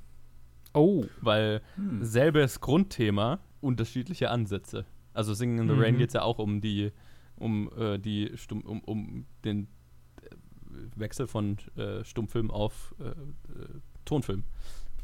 [0.75, 2.05] Oh, Weil Hm.
[2.05, 4.85] selbes Grundthema, unterschiedliche Ansätze.
[5.15, 5.81] Also Singing in the Mhm.
[5.81, 6.91] Rain geht es ja auch um die,
[7.37, 9.69] um äh, die Stumm, um, um den
[10.21, 10.29] äh,
[10.97, 13.15] Wechsel von äh, Stummfilm auf äh, äh,
[14.05, 14.43] Tonfilm.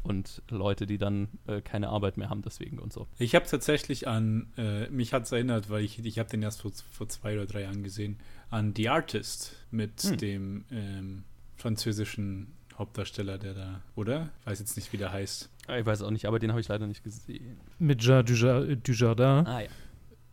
[0.03, 3.07] Und Leute, die dann äh, keine Arbeit mehr haben deswegen und so.
[3.19, 6.61] Ich habe tatsächlich an, äh, mich hat es erinnert, weil ich, ich habe den erst
[6.63, 8.17] vor, vor zwei oder drei Jahren gesehen,
[8.49, 10.17] an The Artist mit Hm.
[10.17, 11.23] dem ähm,
[11.55, 14.29] französischen Hauptdarsteller, der da, oder?
[14.45, 15.49] Weiß jetzt nicht, wie der heißt.
[15.67, 17.57] Ah, Ich weiß auch nicht, aber den habe ich leider nicht gesehen.
[17.77, 18.81] mit Jean Dujardin.
[18.81, 19.45] Dujardin.
[19.47, 19.67] Ah ja.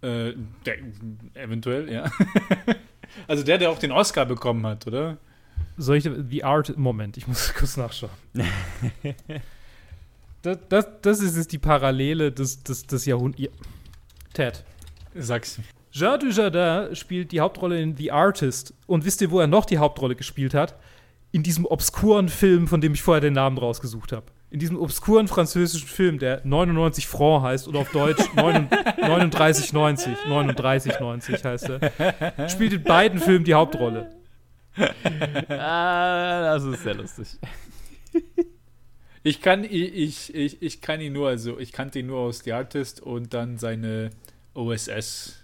[0.09, 0.77] Äh, der,
[1.35, 2.11] eventuell, ja.
[3.29, 5.19] also der, der auch den Oscar bekommen hat, oder?
[5.77, 6.77] Soll ich The Art?
[6.79, 8.11] Moment, ich muss kurz nachschauen.
[10.43, 13.53] Das, das, das ist jetzt die Parallele des, des, des Jahrhunderts.
[14.33, 14.65] Ted.
[15.15, 15.59] Sag's.
[15.91, 18.75] Jean Dujardin spielt die Hauptrolle in The Artist.
[18.87, 20.77] Und wisst ihr, wo er noch die Hauptrolle gespielt hat?
[21.33, 24.27] In diesem obskuren Film, von dem ich vorher den Namen rausgesucht habe.
[24.51, 30.17] In diesem obskuren französischen Film, der 99 Francs heißt oder auf Deutsch 39,90.
[30.27, 32.49] 39,90 heißt er.
[32.49, 34.11] Spielt in beiden Filmen die Hauptrolle.
[35.49, 37.29] ah, das ist sehr lustig.
[39.29, 42.53] Ich kann, ich, ich, ich kann ihn nur, also ich kannte ihn nur aus The
[42.53, 44.09] Artist und dann seine
[44.55, 45.37] OSS.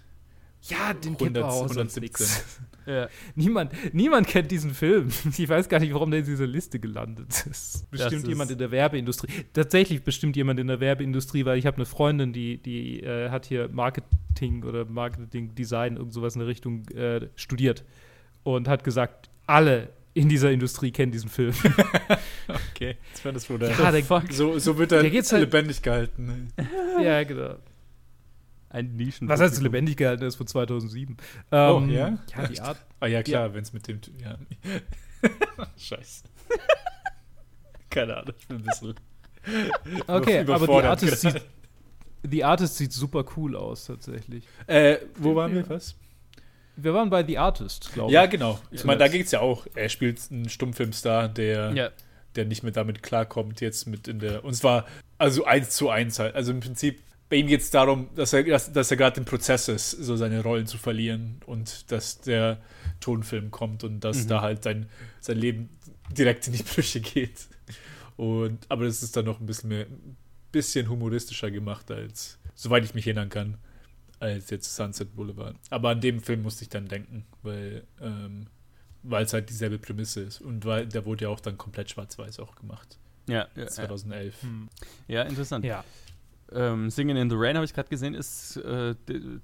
[0.63, 2.43] Ja, den kennt man auch nix.
[2.87, 3.09] Ja.
[3.33, 5.09] Niemand, niemand kennt diesen Film.
[5.37, 7.89] Ich weiß gar nicht, warum der in dieser Liste gelandet ist.
[7.89, 9.27] Bestimmt ist- jemand in der Werbeindustrie.
[9.53, 13.47] Tatsächlich bestimmt jemand in der Werbeindustrie, weil ich habe eine Freundin, die, die äh, hat
[13.47, 17.83] hier Marketing oder Marketing Design, irgend sowas in der Richtung äh, studiert
[18.43, 21.53] und hat gesagt, alle in dieser Industrie kennen diesen Film.
[22.75, 23.71] Okay, das war das Bruder.
[23.71, 26.49] ja, der, So, so wird er Der halt- lebendig gehalten.
[27.01, 27.55] ja, genau.
[28.69, 29.27] Ein Nischen.
[29.29, 31.15] Was heißt lebendig gehalten ist von 2007?
[31.51, 32.19] Oh, Ähm, ja?
[32.35, 32.77] Ja, die Art.
[32.99, 33.99] Ah ja, klar, wenn es mit dem.
[34.21, 34.37] Ja.
[35.77, 36.25] Scheiße.
[37.89, 38.93] Keine Ahnung, ich bin ein bisschen.
[40.07, 41.41] Okay, aber die Artist, sieht,
[42.23, 44.43] die Artist sieht super cool aus, tatsächlich.
[44.67, 45.67] Äh, wo waren wir?
[45.69, 45.95] Was?
[46.77, 48.13] Wir waren bei The Artist, glaube ich.
[48.13, 48.59] Ja, genau.
[48.71, 49.65] Ich meine, da geht es ja auch.
[49.75, 51.89] Er spielt einen Stummfilmstar, der, Ja.
[52.35, 54.43] der nicht mehr damit klarkommt, jetzt mit in der.
[54.43, 54.85] Und zwar,
[55.17, 56.35] also eins zu eins halt.
[56.35, 59.25] Also im Prinzip, bei ihm geht es darum, dass er, dass, dass er gerade im
[59.25, 62.59] Prozess ist, so seine Rollen zu verlieren und dass der
[62.99, 64.27] Tonfilm kommt und dass Mhm.
[64.27, 64.89] da halt sein,
[65.21, 65.69] sein Leben
[66.11, 67.47] direkt in die Brüche geht.
[68.17, 69.85] Und, aber das ist dann noch ein bisschen mehr,
[70.51, 73.57] bisschen humoristischer gemacht als, soweit ich mich erinnern kann,
[74.19, 75.55] als jetzt Sunset Boulevard.
[75.69, 78.47] Aber an dem Film musste ich dann denken, weil ähm,
[79.07, 82.39] weil es halt dieselbe Prämisse ist und weil der wurde ja auch dann komplett schwarz-weiß
[82.39, 82.97] auch gemacht.
[83.27, 83.67] Ja, ja, ja.
[83.67, 84.41] 2011.
[84.41, 84.69] Hm.
[85.07, 85.65] ja, interessant.
[85.65, 85.83] Ja.
[86.51, 88.95] Ähm, Singing in the Rain habe ich gerade gesehen, ist äh,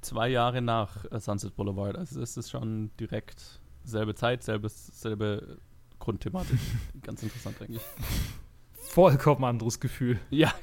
[0.02, 1.98] zwei Jahre nach äh, Sunset Boulevard.
[1.98, 5.58] Also es ist schon direkt selbe Zeit, selbes, selbe
[6.00, 6.60] Grundthematik.
[7.02, 7.84] Ganz interessant eigentlich.
[8.94, 10.20] Vollkommen anderes Gefühl.
[10.30, 10.54] Ja,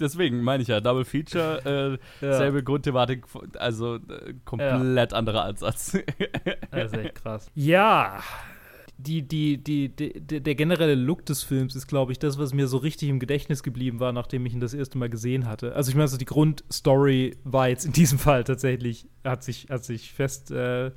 [0.00, 2.36] deswegen meine ich ja, Double Feature, äh, Ja.
[2.38, 3.24] selbe Grundthematik,
[3.58, 5.96] also äh, komplett anderer Ansatz.
[6.70, 7.50] Das ist echt krass.
[7.54, 8.20] Ja.
[8.98, 12.52] Die, die, die, die, der der generelle Look des Films ist, glaube ich, das, was
[12.54, 15.74] mir so richtig im Gedächtnis geblieben war, nachdem ich ihn das erste Mal gesehen hatte.
[15.74, 19.84] Also ich meine, so die Grundstory war jetzt in diesem Fall tatsächlich, hat sich, hat
[19.84, 20.92] sich fest, äh,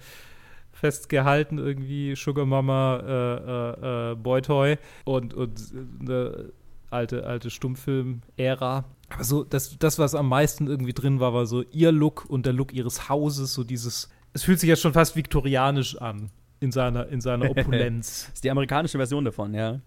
[0.76, 5.60] festgehalten irgendwie, Sugar Mama, äh, äh, äh, Boy Toy und, und
[6.02, 6.52] eine
[6.90, 8.86] alte, alte Stummfilm-Ära.
[9.10, 12.46] Aber so, das, das, was am meisten irgendwie drin war, war so ihr Look und
[12.46, 16.72] der Look ihres Hauses, so dieses, es fühlt sich ja schon fast viktorianisch an in
[16.72, 18.32] seiner, in seiner Opulenz.
[18.34, 19.80] ist die amerikanische Version davon, ja.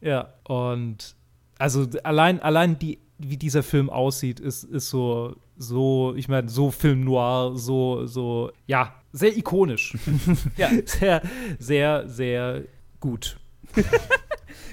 [0.00, 1.16] ja, und
[1.58, 6.70] also allein, allein die, wie dieser Film aussieht, ist, ist so, so, ich meine, so
[6.70, 9.96] Film noir, so, so, ja, sehr ikonisch.
[10.56, 10.70] Ja.
[10.84, 11.22] Sehr,
[11.58, 12.62] sehr, sehr
[13.00, 13.38] gut.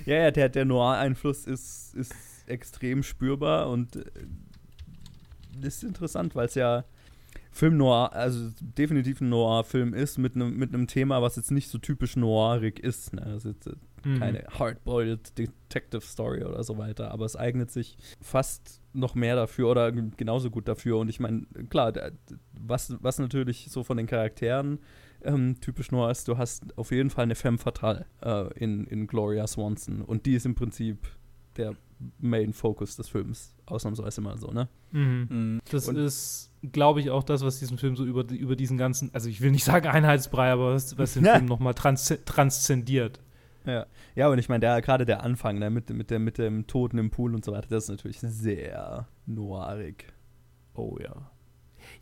[0.05, 2.13] Ja, ja, der, der Noir-Einfluss ist, ist
[2.45, 4.03] extrem spürbar und äh,
[5.61, 6.83] das ist interessant, weil es ja
[7.53, 11.69] Film Noir, also definitiv ein Noir-Film ist mit einem mit einem Thema, was jetzt nicht
[11.69, 13.13] so typisch noirig ist.
[13.13, 13.21] Ne?
[13.25, 14.19] Das ist jetzt äh, Mhm.
[14.19, 19.69] keine hardboiled Detective Story oder so weiter, aber es eignet sich fast noch mehr dafür
[19.69, 20.97] oder genauso gut dafür.
[20.97, 21.93] Und ich meine, klar,
[22.51, 24.79] was, was natürlich so von den Charakteren
[25.23, 29.07] ähm, typisch noir ist, du hast auf jeden Fall eine femme fatale äh, in, in
[29.07, 31.07] Gloria Swanson und die ist im Prinzip
[31.57, 31.75] der
[32.19, 34.67] Main Focus des Films, ausnahmsweise mal so, ne?
[34.91, 35.27] Mhm.
[35.29, 35.61] Mhm.
[35.71, 39.13] Das Und- ist, glaube ich, auch das, was diesen Film so über, über diesen ganzen,
[39.13, 41.35] also ich will nicht sagen Einheitsbrei, aber was, was den Ja.
[41.35, 43.19] Film nochmal trans transzendiert.
[43.65, 43.85] Ja,
[44.15, 46.97] ja und ich meine, der, gerade der Anfang ne, mit, mit, dem, mit dem Toten
[46.97, 50.11] im Pool und so weiter, das ist natürlich sehr noirig.
[50.73, 51.31] Oh ja.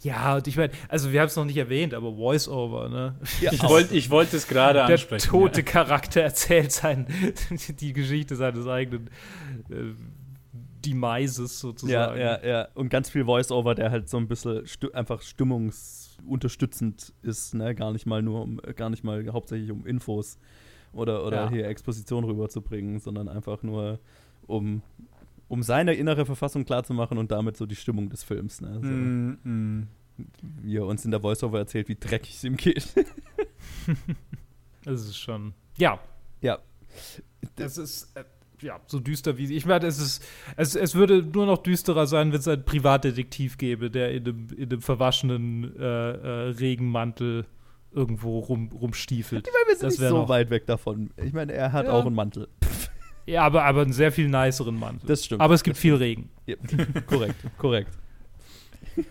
[0.02, 3.16] Ja, und ich meine, also wir haben es noch nicht erwähnt, aber Voice-Over, ne?
[3.40, 5.30] Ja, Ich wollte ich wollte es gerade Der ansprechen.
[5.30, 7.06] tote Charakter erzählt sein,
[7.80, 9.10] die Geschichte seines eigenen
[9.70, 9.94] äh,
[10.84, 12.20] Demises Ja, sozusagen.
[12.20, 12.68] ja, ja.
[12.74, 17.76] Und ganz viel Voice-Over, der halt so ein bisschen stu einfach stimmungsunterstützend ist, ne?
[17.76, 20.38] Gar nicht mal nur um, gar nicht mal hauptsächlich um Infos
[20.94, 21.50] oder, oder Ja.
[21.50, 24.00] hier Exposition rüberzubringen, sondern einfach nur
[24.48, 24.82] um,
[25.52, 28.80] um seine innere Verfassung klarzumachen und damit so die Stimmung des Films, ne?
[28.82, 29.88] So, Mhm, mhm.
[30.62, 32.88] Wie er uns in der Voice-Over erzählt, wie dreckig es ihm geht.
[34.84, 35.54] Das ist schon.
[35.78, 36.00] Ja,
[36.42, 36.58] ja.
[37.56, 38.16] das ist.
[38.18, 38.24] Äh,
[38.62, 39.56] ja, so düster wie sie.
[39.56, 40.24] Ich meine, es ist.
[40.58, 44.48] Es, es würde nur noch düsterer sein, wenn es einen Privatdetektiv gäbe, der in einem,
[44.58, 47.46] in einem verwaschenen äh, äh, Regenmantel
[47.92, 49.48] irgendwo rum, rumstiefelt.
[49.48, 51.12] Ich meine, wir sind Das nicht so noch- weit weg davon.
[51.18, 51.92] Ich meine, er hat Ja.
[51.94, 52.48] auch einen Mantel.
[53.32, 55.08] Ja, aber, aber einen sehr viel niceren Mantel.
[55.08, 55.41] Das stimmt.
[55.41, 56.30] Aber es gibt viel Regen.
[56.46, 56.56] Ja.
[57.08, 57.91] korrekt, korrekt.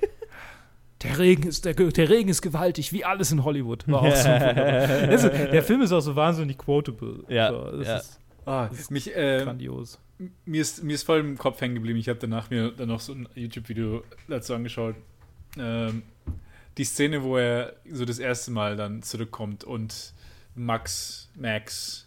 [1.03, 3.89] Der Regen, ist, der, der Regen ist gewaltig, wie alles in Hollywood.
[3.89, 7.25] War auch so also, der Film ist auch so wahnsinnig quotable.
[7.27, 7.97] Ja, so, das ja.
[7.97, 9.99] ist Ah, mich, äh, grandios.
[10.45, 11.99] mir, ist, mir ist voll im Kopf hängen geblieben.
[11.99, 14.97] Ich habe danach mir dann noch so ein YouTube-Video dazu angeschaut.
[15.59, 16.03] Ähm,
[16.77, 20.13] die Szene, wo er so das erste Mal dann zurückkommt und
[20.55, 22.07] Max, Max,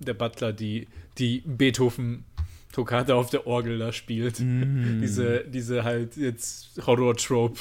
[0.00, 4.38] der Butler, die, die Beethoven-Toccate auf der Orgel da spielt.
[4.40, 7.58] Diese, diese halt jetzt Horror-Trope,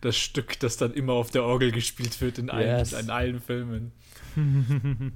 [0.00, 2.92] das Stück, das dann immer auf der Orgel gespielt wird in allen, Yes.
[2.92, 3.92] in allen Filmen.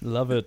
[0.00, 0.46] Love it.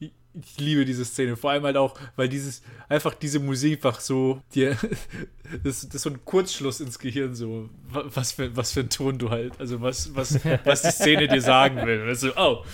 [0.00, 4.00] Ich, ich liebe diese Szene, vor allem halt auch, weil dieses, einfach diese Musik einfach
[4.00, 4.76] so, dir,
[5.64, 8.88] das, das ist so ein Kurzschluss ins Gehirn, so, wa- was für, was für ein
[8.90, 12.00] Ton du halt, also was, was, was die Szene dir sagen will.
[12.00, 12.64] Und dann so, oh.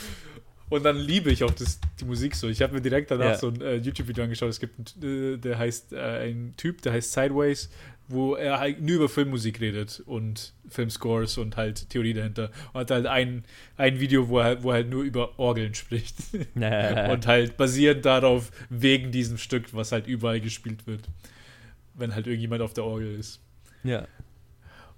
[0.70, 2.48] Und dann liebe ich auch das, die Musik so.
[2.48, 3.38] Ich habe mir direkt danach Ja.
[3.38, 4.50] so ein äh, YouTube-Video angeschaut.
[4.50, 7.70] Es gibt einen, äh, der heißt, äh, ein Typ, der heißt Sideways,
[8.08, 12.50] wo er halt nur über Filmmusik redet und Filmscores und halt Theorie dahinter.
[12.72, 13.44] Und hat halt ein,
[13.76, 16.16] ein Video, wo er, halt- wo er halt nur über Orgeln spricht.
[16.54, 21.02] und halt basierend darauf, wegen diesem Stück, was halt überall gespielt wird.
[21.94, 23.40] Wenn halt irgendjemand auf der Orgel ist.
[23.84, 24.06] ja.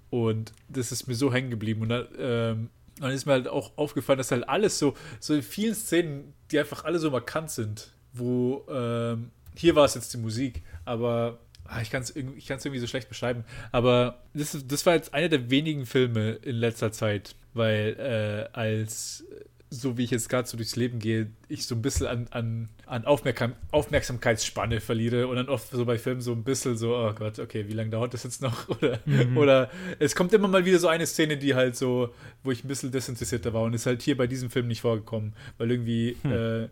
[0.09, 1.81] Und das ist mir so hängen geblieben.
[1.83, 2.69] Und dann,
[3.01, 6.33] ähm, dann ist mir halt auch aufgefallen, dass halt alles so, so in vielen Szenen,
[6.51, 11.39] die einfach alle so markant sind, wo ähm, hier war es jetzt die Musik, aber
[11.65, 13.43] ah, ich kann es ich irgendwie so schlecht beschreiben.
[13.71, 19.25] Aber das, das war jetzt einer der wenigen Filme in letzter Zeit, weil äh, als
[19.73, 22.69] so wie ich jetzt gerade so durchs Leben gehe, ich so ein bisschen an, an,
[22.87, 27.13] an Aufmerksam Aufmerksamkeitsspanne verliere und dann oft so bei Filmen so ein bisschen so, oh
[27.13, 28.67] Gott, okay, wie lange dauert das jetzt noch?
[28.81, 28.99] Oder,
[29.35, 32.67] oder es kommt immer mal wieder so eine Szene, die halt so, wo ich ein
[32.67, 36.67] bisschen desinteressierter war und ist halt hier bei diesem Film nicht vorgekommen, weil irgendwie äh,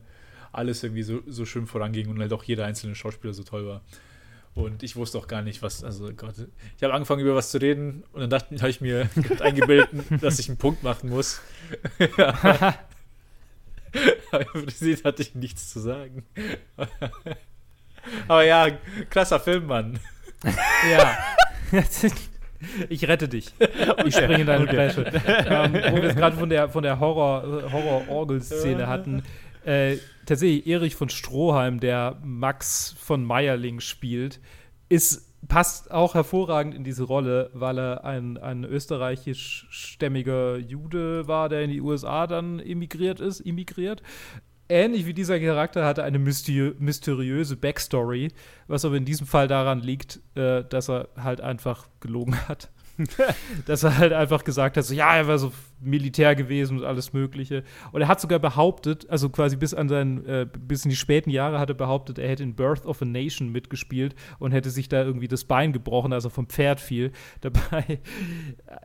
[0.51, 3.81] alles irgendwie so, so schön voranging und halt auch jeder einzelne Schauspieler so toll war.
[4.55, 6.35] Und ich wusste auch gar nicht, was, also Gott,
[6.75, 9.89] ich habe angefangen über was zu reden und dann dachte habe ich mir gerade eingebildet,
[10.21, 11.39] dass ich einen Punkt machen muss.
[12.17, 12.75] Aber
[14.31, 16.23] im Prinzip hatte ich nichts zu sagen.
[18.27, 18.67] Aber ja,
[19.09, 19.99] krasser Film, Mann.
[20.89, 21.17] Ja.
[22.89, 23.53] Ich rette dich.
[24.05, 25.03] Ich springe in deine Bresche.
[25.47, 29.23] ähm, wo wir es gerade von der, von der Horror- Horror-Orgel-Szene hatten.
[29.65, 34.39] Äh, tatsächlich, Erich von Stroheim, der Max von Meierling spielt,
[34.89, 41.63] ist, passt auch hervorragend in diese Rolle, weil er ein, ein österreichischstämmiger Jude war, der
[41.63, 44.01] in die USA dann emigriert ist, immigriert.
[44.69, 48.31] Ähnlich wie dieser Charakter hatte eine mysteri mysteriöse Backstory,
[48.67, 52.69] was aber in diesem Fall daran liegt, äh, dass er halt einfach gelogen hat.
[53.65, 57.13] dass er halt einfach gesagt hat, so, ja, er war so Militär gewesen und alles
[57.13, 57.63] Mögliche.
[57.91, 61.29] Und er hat sogar behauptet, also quasi bis an seinen, äh, bis in die späten
[61.29, 64.89] Jahre hat er behauptet, er hätte in Birth of a Nation mitgespielt und hätte sich
[64.89, 67.11] da irgendwie das Bein gebrochen, als er vom Pferd fiel.
[67.41, 67.99] Dabei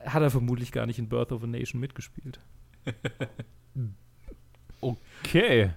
[0.05, 2.41] hat er vermutlich gar nicht in Birth of a Nation mitgespielt.
[4.81, 5.71] Okay.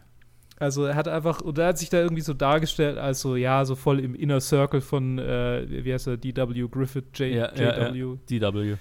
[0.59, 3.63] Also er hat einfach, und er hat sich da irgendwie so dargestellt, als so, ja,
[3.65, 6.67] so voll im Inner Circle von, äh, wie heißt er, D.W.
[6.71, 8.75] Griffith, J, Ja, ja, JW, DW.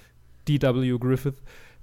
[0.47, 0.97] D.W.
[0.97, 1.35] Griffith.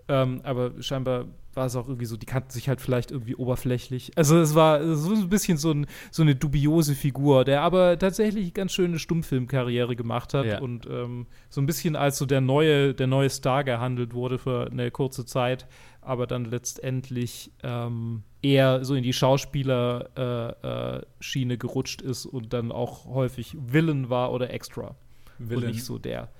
[0.09, 4.11] Ähm, aber scheinbar war es auch irgendwie so, die kannten sich halt vielleicht irgendwie oberflächlich.
[4.16, 8.52] Also es war so ein bisschen so, ein, so eine dubiose Figur, der aber tatsächlich
[8.54, 10.59] ganz schöne Stummfilmkarriere gemacht hat Ja.
[10.61, 14.68] und ähm, so ein bisschen als so der neue, der neue Star gehandelt wurde für
[14.70, 15.66] eine kurze Zeit,
[16.05, 22.73] aber dann letztendlich ähm, eher so in die Schauspieler-Schiene äh, äh, gerutscht ist und dann
[22.73, 24.97] auch häufig Villain war oder Extra.
[25.38, 26.31] Und nicht so der,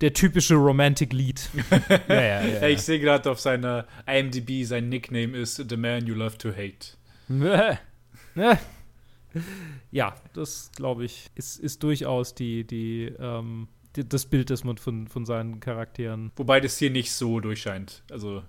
[0.00, 1.50] der typische Romantic Lead.
[2.08, 2.68] Ja, ja, ja.
[2.68, 6.96] Ich sehe gerade auf seiner IMDb, sein Nickname ist The Man You Love to Hate.
[7.28, 7.78] ja.
[8.34, 8.58] Ne?
[9.90, 14.78] ja, das glaube ich, ist, ist durchaus die, die, ähm, die, das Bild, das man
[14.78, 16.32] von, von seinen Charakteren.
[16.36, 18.02] Wobei das hier nicht so durchscheint.
[18.10, 18.42] Also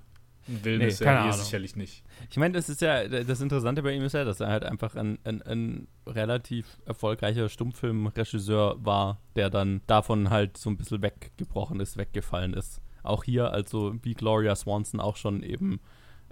[0.47, 1.37] Willen Nee, ist keine er Ahnung.
[1.37, 2.03] sicherlich nicht.
[2.29, 4.95] Ich meine, das ist ja, das Interessante bei ihm ist ja, dass er halt einfach
[4.95, 11.79] ein, ein, ein relativ erfolgreicher Stummfilmregisseur war, der dann davon halt so ein bisschen weggebrochen
[11.79, 12.81] ist, weggefallen ist.
[13.03, 15.79] Auch hier, also wie Gloria Swanson auch schon eben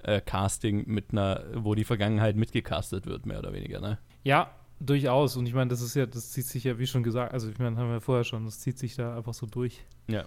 [0.04, 4.00] äh, Casting mit einer, wo die Vergangenheit mitgecastet wird, mehr oder weniger, ne?
[4.24, 5.38] Ja, durchaus.
[5.38, 7.58] Und ich meine, das ist ja, das zieht sich ja, wie schon gesagt, also ich
[7.60, 9.84] meine, haben wir vorher schon, das zieht sich da einfach so durch.
[10.08, 10.26] Ja.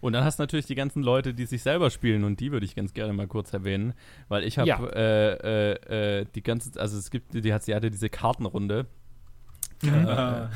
[0.00, 2.64] Und dann hast du natürlich die ganzen Leute, die sich selber spielen und die würde
[2.66, 3.94] ich ganz gerne mal kurz erwähnen,
[4.28, 4.78] weil ich habe Ja.
[4.86, 8.86] äh, äh, äh, die ganze, also es gibt, die hat, sie hatte diese Kartenrunde
[9.82, 10.06] Mhm.
[10.08, 10.46] äh,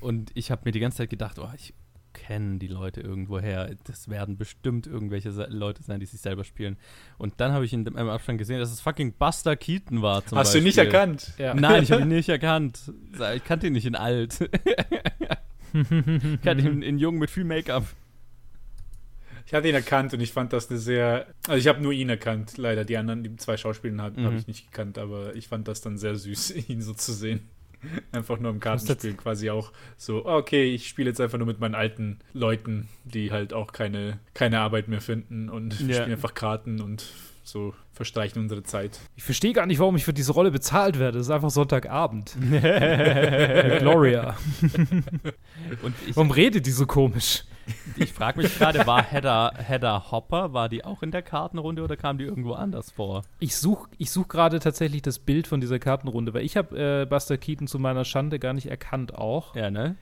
[0.00, 1.72] und ich habe mir die ganze Zeit gedacht, oh, ich
[2.14, 3.70] kennen die Leute irgendwoher.
[3.84, 6.76] Das werden bestimmt irgendwelche Se- Leute sein, die sich selber spielen.
[7.16, 10.26] Und dann habe ich in einem Abstand gesehen, dass es fucking Buster Keaton war.
[10.26, 10.94] Zum Hast du nicht Beispiel.
[10.94, 11.32] erkannt?
[11.38, 11.54] Ja.
[11.54, 12.92] Nein, ich habe ihn nicht erkannt.
[13.36, 14.40] Ich kannte ihn nicht in alt.
[15.72, 17.84] ich kannte ihn in jung mit viel Make-up.
[19.48, 21.26] Ich hatte ihn erkannt und ich fand das eine sehr.
[21.46, 22.84] Also ich habe nur ihn erkannt, leider.
[22.84, 24.26] Die anderen, die zwei Schauspieler hatten, Mhm.
[24.26, 27.48] habe ich nicht gekannt, aber ich fand das dann sehr süß, ihn so zu sehen.
[28.12, 31.60] Einfach nur im Kartenspiel quasi auch so, ah, okay, ich spiele jetzt einfach nur mit
[31.60, 35.94] meinen alten Leuten, die halt auch keine, keine Arbeit mehr finden und Ja.
[35.94, 37.06] spielen einfach Karten und
[37.42, 39.00] so verstreichen unsere Zeit.
[39.16, 41.20] Ich verstehe gar nicht, warum ich für diese Rolle bezahlt werde.
[41.20, 42.36] Es ist einfach Sonntagabend.
[43.78, 44.36] Gloria.
[46.14, 47.44] Warum redet die so komisch?
[47.96, 51.96] Ich frage mich gerade, war Hedda, Hedda Hopper, war die auch in der Kartenrunde oder
[51.96, 53.22] kam die irgendwo anders vor?
[53.40, 57.06] Ich suche ich such gerade tatsächlich das Bild von dieser Kartenrunde, weil ich habe äh,
[57.06, 59.54] Buster Keaton zu meiner Schande gar nicht erkannt auch.
[59.56, 59.96] Ja, ne?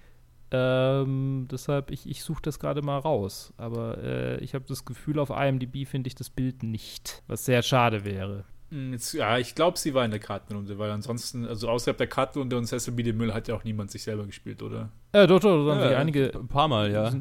[0.53, 3.53] Ähm, deshalb, ich, ich suche das gerade mal raus.
[3.57, 7.23] Aber äh, ich habe das Gefühl, auf IMDb finde ich das Bild nicht.
[7.27, 8.45] Was sehr schade wäre.
[8.71, 12.07] Hm, Jetzt, ja, ich glaube, sie war in der Kartenrunde, weil ansonsten, also außerhalb der
[12.07, 13.03] Kartenrunde und Cecil B.
[13.03, 14.91] DeMille hat ja auch niemand sich selber gespielt, oder?
[15.13, 16.33] Äh, doch, doch, da haben Ja, sich einige.
[16.35, 17.13] Ein paar Mal, ja.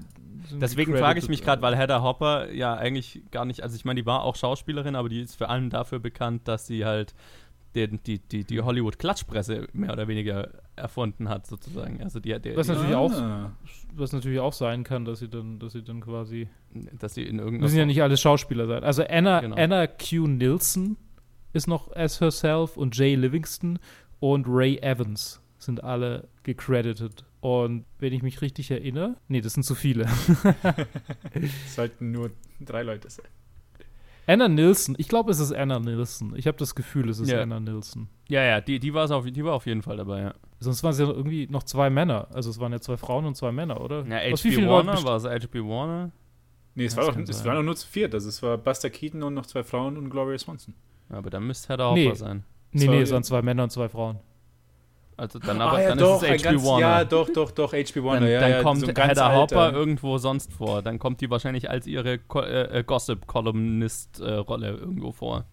[0.51, 4.01] Deswegen frage ich mich gerade, weil Hedda Hopper ja eigentlich gar nicht, also ich meine,
[4.01, 7.13] die war auch Schauspielerin, aber die ist vor allem dafür bekannt, dass sie halt
[7.75, 12.01] den, die, die, die Hollywood-Klatschpresse mehr oder weniger erfunden hat, sozusagen.
[12.01, 13.51] Also die, die, Was natürlich auch- Ah.
[13.97, 16.49] Was natürlich auch sein kann, dass sie dann, dass sie dann quasi.
[16.99, 18.83] dass sie in irgendeiner Müssen ja nicht alle Schauspieler sein.
[18.83, 19.55] Also Anna, Genau.
[19.55, 20.27] Anna Q.
[20.27, 20.97] Nilsson
[21.53, 23.79] ist noch as herself und Jay Livingston
[24.19, 27.23] und Ray Evans sind alle gecredited.
[27.45, 30.05] Und wenn ich mich richtig erinnere, nee, das sind zu viele.
[31.33, 33.27] Es sollten nur drei Leute sein.
[34.25, 36.33] Anna Nilsson, ich glaube, es ist Anna Nilsson.
[36.35, 37.43] Ich habe das Gefühl, es ist Ja.
[37.43, 38.07] Anna Nilsson.
[38.27, 40.33] Ja, ja, die, die, war's auf, die war auf jeden Fall dabei, ja.
[40.59, 42.27] Sonst waren es ja irgendwie noch zwei Männer.
[42.33, 44.03] Also es waren ja zwei Frauen und zwei Männer, oder?
[44.07, 44.65] Ja, H.P.
[44.67, 45.59] Warner war es H.P.
[45.59, 46.11] Warner.
[46.73, 48.15] Nee, es, Das war, doch, es waren doch nur zu viert.
[48.15, 50.73] Also es war Buster Keaton und noch zwei Frauen und Gloria Swanson.
[51.09, 52.15] Aber dann müsste Hedda Hopper Nee.
[52.15, 52.43] sein.
[52.71, 54.17] Nee, war- nee, es waren zwei Männer und zwei Frauen.
[55.17, 56.43] Also dann aber, ah, ja, dann doch, ist es H.P.
[56.43, 56.79] ganz, Warner.
[56.79, 58.03] Ja, doch, doch, doch, H.P.
[58.03, 58.21] Warner.
[58.21, 59.35] dann ja, dann ja, kommt so alter.
[59.35, 60.81] Hopper irgendwo sonst vor.
[60.81, 65.45] Dann kommt die wahrscheinlich als ihre Ko äh, äh, Gossip-Columnist-Rolle irgendwo vor.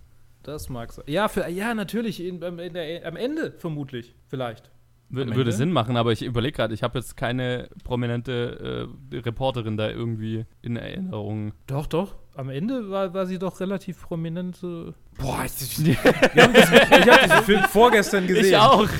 [0.42, 1.04] Das mag sein.
[1.06, 2.20] Ja, für, ja natürlich.
[2.20, 4.14] In, in der, am Ende vermutlich.
[4.26, 4.70] Vielleicht.
[5.12, 5.52] Würde?
[5.52, 10.46] Sinn machen, aber ich überlege gerade, ich habe jetzt keine prominente äh, Reporterin da irgendwie
[10.62, 11.52] in Erinnerung.
[11.66, 12.14] Doch, doch.
[12.34, 14.56] Am Ende war, war sie doch relativ prominent.
[14.62, 18.54] äh, Boah, ich, ich habe diesen Film vorgestern gesehen.
[18.58, 18.88] auch.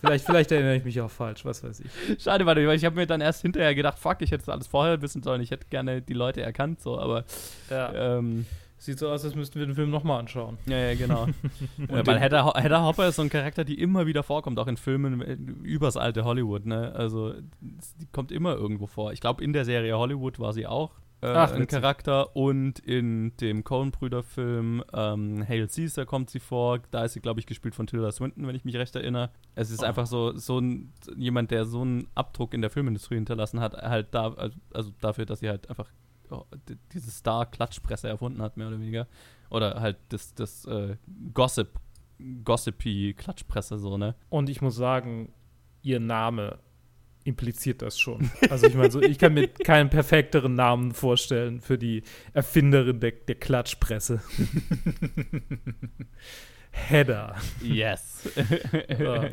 [0.00, 2.22] Vielleicht, vielleicht erinnere ich mich auch falsch, was weiß ich.
[2.22, 5.02] Schade, weil ich habe mir dann erst hinterher gedacht, fuck, ich hätte das alles vorher
[5.02, 5.40] wissen sollen.
[5.40, 7.24] Ich hätte gerne die Leute erkannt, so, aber
[7.68, 8.18] Ja.
[8.18, 8.46] ähm,
[8.78, 10.56] Sieht so aus, als müssten wir den Film nochmal anschauen.
[10.66, 11.26] ja, ja, genau.
[11.90, 14.76] Ja, weil Hedda, Hedda Hopper ist so ein Charakter, die immer wieder vorkommt, auch in
[14.76, 15.34] Filmen äh,
[15.66, 16.92] übers alte Hollywood, ne?
[16.94, 19.12] Also, die kommt immer irgendwo vor.
[19.12, 21.80] Ich glaube, in der Serie Hollywood war sie auch äh, Ach, ein witzig.
[21.80, 26.78] Charakter und in dem Coen-Brüder-Film ähm, Hail Caesar kommt sie vor.
[26.92, 29.30] Da ist sie, glaube ich, gespielt von Tilda Swinton, wenn ich mich recht erinnere.
[29.56, 29.86] Es ist Oh.
[29.86, 34.08] einfach so, so ein, jemand, der so einen Abdruck in der Filmindustrie hinterlassen hat, halt
[34.12, 34.34] da,
[34.72, 35.88] also dafür, dass sie halt einfach
[36.92, 39.06] diese Star-Klatschpresse erfunden hat, mehr oder weniger.
[39.50, 40.96] Oder halt das, das äh,
[41.34, 41.68] Gossip,
[42.44, 44.14] Gossipy Klatschpresse, so, ne?
[44.28, 45.32] Und ich muss sagen,
[45.82, 46.58] ihr Name
[47.24, 48.30] impliziert das schon.
[48.48, 53.12] Also ich meine, so, ich kann mir keinen perfekteren Namen vorstellen für die Erfinderin der,
[53.12, 54.22] der Klatschpresse.
[56.70, 57.36] Hedda.
[57.62, 58.28] Yes.
[58.98, 59.30] Ja.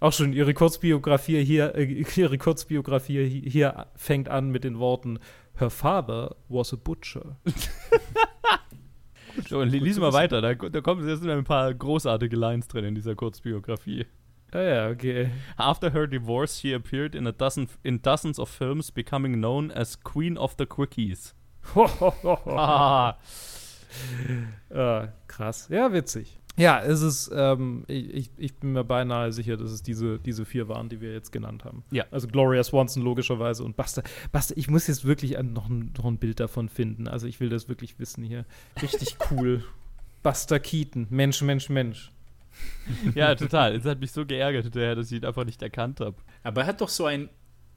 [0.00, 5.18] Auch schon ihre Kurzbiografie hier, äh, ihre Kurzbiografie hi- hier fängt an mit den Worten
[5.58, 7.36] Her father was a butcher.
[9.48, 12.68] so, und li- lies mal weiter, da, da kommen jetzt sind ein paar großartige Lines
[12.68, 14.06] drin in dieser Kurzbiografie.
[14.52, 15.30] Ah ja, okay.
[15.56, 20.02] After her divorce, she appeared in a dozen in dozens of films, becoming known as
[20.02, 21.34] Queen of the Quickies.
[22.46, 23.16] Ah,
[24.74, 25.68] Ah, krass.
[25.70, 26.38] Ja, witzig.
[26.58, 30.68] Ja, es ist, ähm, ich, ich- bin mir beinahe sicher, dass es diese, diese vier
[30.68, 31.84] waren, die wir jetzt genannt haben.
[31.92, 32.04] Ja.
[32.10, 34.02] Also Gloria Swanson logischerweise und Buster.
[34.32, 37.06] Buster, ich muss jetzt wirklich ein, noch, ein, noch ein Bild davon finden.
[37.08, 38.44] Also ich will das wirklich wissen hier.
[38.82, 39.64] Richtig cool.
[40.24, 41.06] Buster Keaton.
[41.10, 42.10] Mensch, Mensch, Mensch.
[43.14, 43.76] ja, total.
[43.76, 46.16] Es hat mich so geärgert hinterher, dass ich ihn einfach nicht erkannt habe.
[46.42, 47.28] Aber er hat doch so ein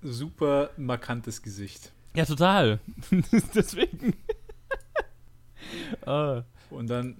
[0.02, 1.92] super markantes Gesicht.
[2.16, 2.80] Ja, total.
[3.56, 4.16] Deswegen.
[6.06, 6.44] ah.
[6.72, 7.16] Und dann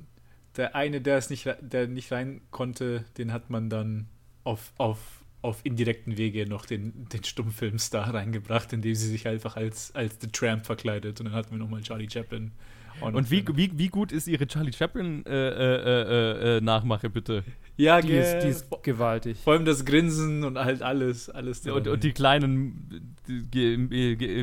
[0.58, 4.08] der eine, der es nicht, der nicht rein konnte, den hat man dann
[4.44, 9.94] auf, auf, auf indirekten Wege noch den, den Stummfilmstar reingebracht, indem sie sich einfach als,
[9.96, 11.20] als The Tramp verkleidet.
[11.20, 12.52] Und dann hatten wir nochmal Charlie Chaplin.
[13.00, 17.44] Und wie, wie, wie gut ist ihre Charlie Chaplin äh, äh, äh, Nachmache, bitte?
[17.78, 19.38] Ja, Die ist, die ist gewaltig.
[19.44, 23.78] vor allem das Grinsen und halt alles, alles Und, und die kleinen die,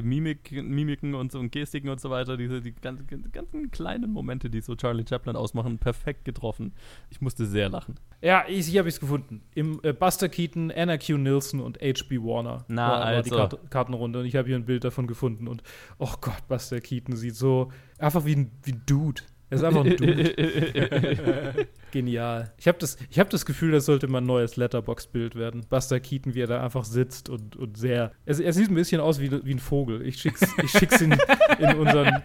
[0.02, 4.50] Mimik, Mimiken und so und Gestiken und so weiter, diese die ganzen, ganzen kleinen Momente,
[4.50, 6.72] die so Charlie Chaplin ausmachen, perfekt getroffen.
[7.10, 7.94] Ich musste sehr lachen.
[8.22, 9.42] Ja, ich, hier habe ich es gefunden.
[9.54, 11.16] Im äh, Buster Keaton, Anna Q.
[11.18, 12.18] Nilsson und H.B.
[12.18, 13.36] Warner Na, war, war die also.
[13.36, 15.62] Kart Kartenrunde und ich habe hier ein Bild davon gefunden und
[15.98, 19.22] oh Gott, Buster Keaton sieht so einfach wie ein, wie ein Dude.
[19.50, 21.66] Er ist einfach ein Dude.
[21.90, 22.52] Genial.
[22.58, 25.64] Ich habe das, ich hab das Gefühl, das sollte mal ein neues Letterbox-Bild werden.
[25.68, 28.12] Buster Keaton, wie er da einfach sitzt und, und sehr.
[28.26, 30.06] Er, er sieht ein bisschen aus wie, wie ein Vogel.
[30.06, 31.12] Ich schick's, ich schick's in,
[31.58, 32.22] in unseren.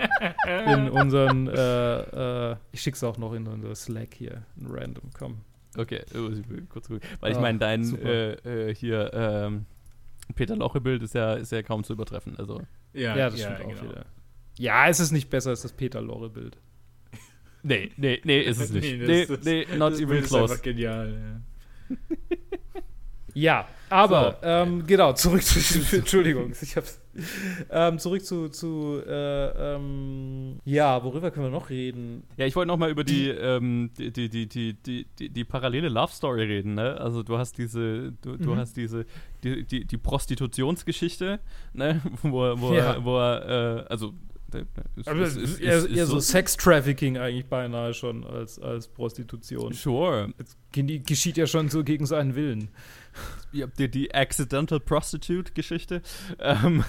[0.67, 4.43] In unseren äh, äh, ich schick's auch noch in unser Slack hier.
[4.57, 5.37] In random, komm.
[5.77, 6.13] Okay, ich
[6.49, 7.07] will kurz gucken.
[7.21, 8.33] Weil ich Ah, meine, dein äh,
[8.69, 9.65] äh, hier ähm,
[10.35, 12.37] Peter Loche-Bild ist ja, ist ja kaum zu übertreffen.
[12.37, 12.61] Also,
[12.93, 14.05] Ja, Ja, das stimmt auch wieder.
[14.59, 16.57] Ja, es ist nicht besser als das Peter Lorre-Bild.
[17.63, 19.01] Nee, nee, nee, ist es nicht.
[19.01, 20.51] das- nee, das- nee, not das even Bild ist close.
[20.53, 21.41] einfach genial.
[21.89, 21.95] Ja.
[23.35, 24.47] Ja, aber So.
[24.47, 25.59] ähm, genau, zurück zu
[25.97, 27.01] Entschuldigung, ich hab's.
[27.71, 32.21] Ähm, zurück zu, zu äh, ähm, ja, worüber können wir noch reden?
[32.37, 35.43] Ja, ich wollte noch mal über die, ähm, die, die, die, die, die, die, die
[35.45, 36.95] parallele Love Story reden, ne?
[37.01, 38.57] Also du hast diese, du, du Mhm.
[38.57, 39.03] hast diese,
[39.43, 41.39] die, die, die Prostitutionsgeschichte,
[41.73, 42.01] ne?
[42.21, 42.93] Wo, er- wo, Ja.
[42.93, 44.13] er, wo er, äh, also
[44.95, 49.73] ist- Aber ist- ist- eher, eher so Sex-Trafficking eigentlich beinahe schon als, als Prostitution.
[49.73, 50.33] Sure.
[50.37, 52.69] Es ge- geschieht ja schon so gegen seinen Willen.
[53.51, 56.01] Ihr habt ihr die Accidental Prostitute-Geschichte.
[56.39, 56.83] Ähm,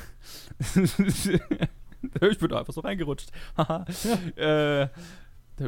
[0.75, 3.31] ich bin da einfach so reingerutscht.
[3.57, 3.85] Haha.
[4.37, 4.89] äh,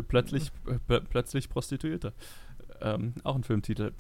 [0.09, 0.51] plötzlich,
[0.87, 2.13] pl plötzlich Prostituierte.
[2.81, 3.93] Ähm, auch ein Filmtitel.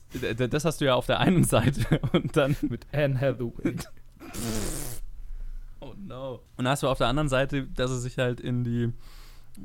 [0.50, 3.74] Das hast du ja auf der einen Seite und dann Mit Anne Hathaway.
[5.96, 6.40] No.
[6.56, 8.92] Und hast du auf der anderen Seite, dass er sich halt in die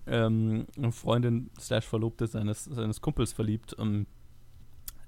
[0.07, 3.73] ähm, Freundin slash Verlobte seines, seines Kumpels verliebt.
[3.73, 4.05] Um,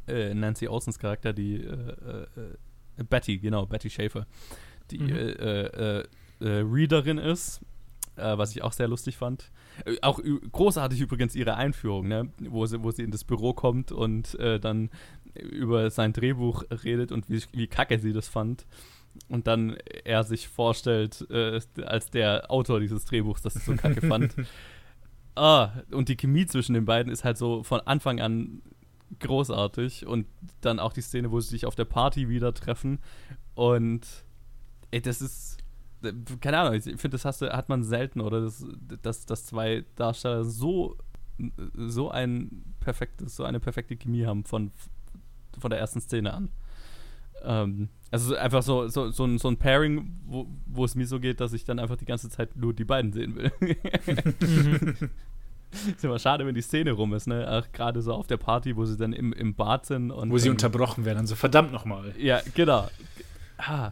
[0.07, 2.27] äh, Nancy Olsens Charakter, die äh, äh,
[2.99, 4.27] äh, Betty, genau, Betty Schaefer,
[4.91, 5.09] die Mhm.
[5.09, 6.07] äh, äh,
[6.41, 7.61] Readerin ist,
[8.15, 9.49] was ich auch sehr lustig fand.
[10.01, 10.19] Auch
[10.51, 12.29] großartig übrigens ihre Einführung, ne?
[12.37, 14.89] wo, sie, wo sie in das Büro kommt und dann
[15.35, 18.65] über sein Drehbuch redet und wie, wie kacke sie das fand.
[19.29, 24.05] Und dann er sich vorstellt, äh, als der Autor dieses Drehbuchs, das er so kacke
[24.05, 24.35] fand.
[25.35, 28.61] Ah, und die Chemie zwischen den beiden ist halt so von Anfang an
[29.19, 30.05] großartig.
[30.05, 30.27] Und
[30.61, 32.99] dann auch die Szene, wo sie sich auf der Party wieder treffen.
[33.55, 34.05] Und
[34.91, 35.57] ey, das ist.
[36.41, 38.41] Keine Ahnung, ich finde, das hast hat man selten, oder?
[38.41, 38.65] Das,
[39.01, 40.97] dass, dass zwei Darsteller so,
[41.73, 44.71] so ein perfektes, so eine perfekte Chemie haben von,
[45.57, 46.49] von der ersten Szene an.
[47.43, 51.19] Ähm, also einfach so, so, so, ein, so ein Pairing, wo, wo es mir so
[51.19, 53.51] geht, dass ich dann einfach die ganze Zeit nur die beiden sehen will.
[55.71, 57.45] ist immer schade, wenn die Szene rum ist, ne?
[57.47, 60.29] Ach, gerade so auf der Party, wo sie dann im, im Bad sind und.
[60.31, 61.19] Wo sie dann- unterbrochen werden.
[61.19, 62.13] Also verdammt nochmal.
[62.17, 62.87] Ja, genau.
[63.57, 63.91] Ah,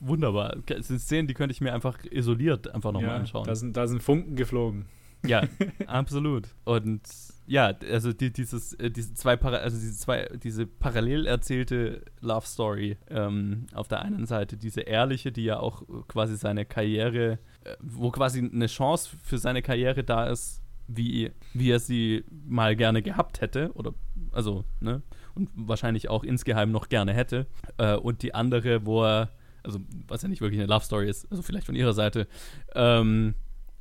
[0.00, 0.56] wunderbar.
[0.66, 3.44] Das sind Szenen, die könnte ich mir einfach isoliert einfach nochmal Ja, anschauen.
[3.46, 4.86] da, sind, da sind Funken geflogen.
[5.26, 5.42] Ja,
[5.86, 6.48] absolut.
[6.64, 7.02] Und
[7.50, 12.46] ja, also die, dieses, äh, diese zwei, Para also diese zwei, diese parallel erzählte Love
[12.46, 17.74] Story ähm, auf der einen Seite, diese ehrliche, die ja auch quasi seine Karriere, äh,
[17.80, 23.02] wo quasi eine Chance für seine Karriere da ist, wie, wie er sie mal gerne
[23.02, 23.94] gehabt hätte, oder
[24.30, 25.02] also, ne,
[25.34, 27.48] und wahrscheinlich auch insgeheim noch gerne hätte.
[27.78, 29.30] Äh, und die andere, wo er,
[29.64, 32.28] also was ja nicht wirklich eine Love Story ist, also vielleicht von ihrer Seite,
[32.76, 33.34] ähm,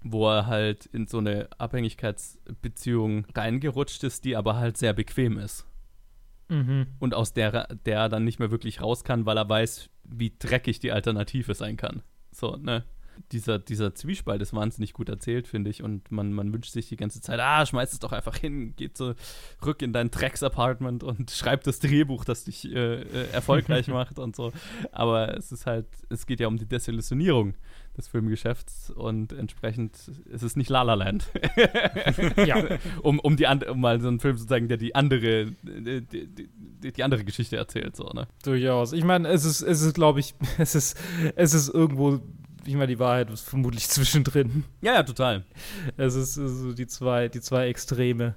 [0.03, 5.65] wo er halt in so eine Abhängigkeitsbeziehung reingerutscht ist, die aber halt sehr bequem ist.
[6.49, 6.87] Mhm.
[6.99, 10.33] Und aus der, der er dann nicht mehr wirklich raus kann, weil er weiß, wie
[10.37, 12.01] dreckig die Alternative sein kann.
[12.31, 12.85] So, ne?
[13.31, 15.83] Dieser, dieser Zwiespalt ist wahnsinnig gut erzählt, finde ich.
[15.83, 18.97] Und man, man wünscht sich die ganze Zeit, ah, schmeiß es doch einfach hin, geht
[18.97, 24.35] zurück in dein Drecks-Apartment und schreib das Drehbuch, das dich äh, äh, erfolgreich macht und
[24.35, 24.51] so.
[24.91, 27.55] Aber es ist halt, es geht ja um die Desillusionierung
[27.97, 29.95] des Filmgeschäfts und entsprechend
[30.25, 31.29] ist es nicht La La Land.
[32.45, 32.63] Ja.
[33.01, 36.27] um, um, die um mal so einen Film zu zeigen, der die andere, die, die,
[36.27, 38.27] die, die andere Geschichte erzählt, so, ne?
[38.43, 38.93] Durchaus.
[38.93, 40.97] Ich meine, es ist, es ist, glaube ich, es ist,
[41.35, 42.21] es ist irgendwo,
[42.69, 44.63] ich meine, die Wahrheit ist vermutlich zwischendrin.
[44.81, 45.43] Ja, ja, total.
[45.97, 48.35] Es ist so die zwei, die zwei Extreme.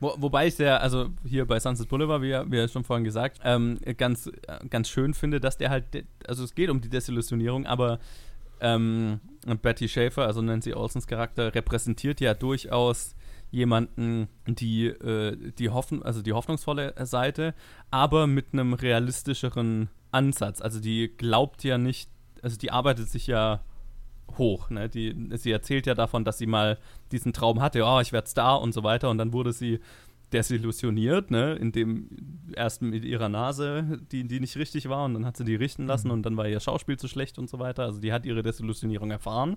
[0.00, 3.78] Wo, wobei ich sehr, also hier bei Sunset Boulevard, wie, wie schon vorhin gesagt, ähm,
[3.96, 4.30] ganz,
[4.68, 5.84] ganz schön finde, dass der halt,
[6.26, 7.98] also es geht um die Desillusionierung, aber
[8.60, 9.20] ähm,
[9.62, 13.16] Betty Schaefer, also Nancy Olsens Charakter, repräsentiert ja durchaus
[13.50, 17.54] jemanden, die, äh, die, hoffen, also die hoffnungsvolle Seite,
[17.90, 20.60] aber mit einem realistischeren Ansatz.
[20.60, 22.10] Also die glaubt ja nicht,
[22.42, 23.60] also die arbeitet sich ja
[24.36, 24.70] hoch.
[24.70, 24.88] Ne?
[24.88, 26.78] Die, sie erzählt ja davon, dass sie mal
[27.12, 29.10] diesen Traum hatte, oh, ich werde Star und so weiter.
[29.10, 29.80] Und dann wurde sie
[30.32, 32.08] desillusioniert, ne, indem
[32.54, 35.86] erst mit ihrer Nase, die, die nicht richtig war, und dann hat sie die richten
[35.86, 36.14] lassen mhm.
[36.14, 37.84] und dann war ihr Schauspiel zu schlecht und so weiter.
[37.84, 39.56] Also die hat ihre Desillusionierung erfahren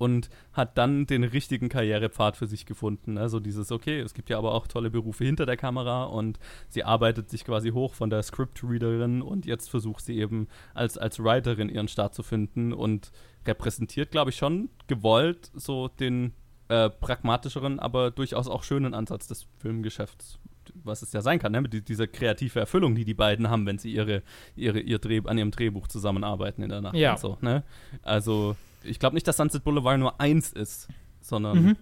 [0.00, 3.18] und hat dann den richtigen Karrierepfad für sich gefunden.
[3.18, 6.38] Also dieses, okay, es gibt ja aber auch tolle Berufe hinter der Kamera und
[6.68, 11.22] sie arbeitet sich quasi hoch von der Scriptreaderin und jetzt versucht sie eben als, als
[11.22, 13.12] Writerin ihren Start zu finden und
[13.46, 16.32] repräsentiert, glaube ich, schon gewollt so den
[16.68, 20.38] äh, pragmatischeren, aber durchaus auch schönen Ansatz des Filmgeschäfts,
[20.82, 21.60] was es ja sein kann, ne?
[21.60, 24.22] mit dieser kreative Erfüllung, die die beiden haben, wenn sie ihre,
[24.56, 26.96] ihre, ihr Dreh, an ihrem Drehbuch zusammenarbeiten in der Nacht.
[26.96, 27.18] Ja.
[27.18, 27.64] So, ne?
[28.02, 30.88] Also, ich glaube nicht, dass Sunset Boulevard nur eins ist,
[31.20, 31.76] sondern mhm.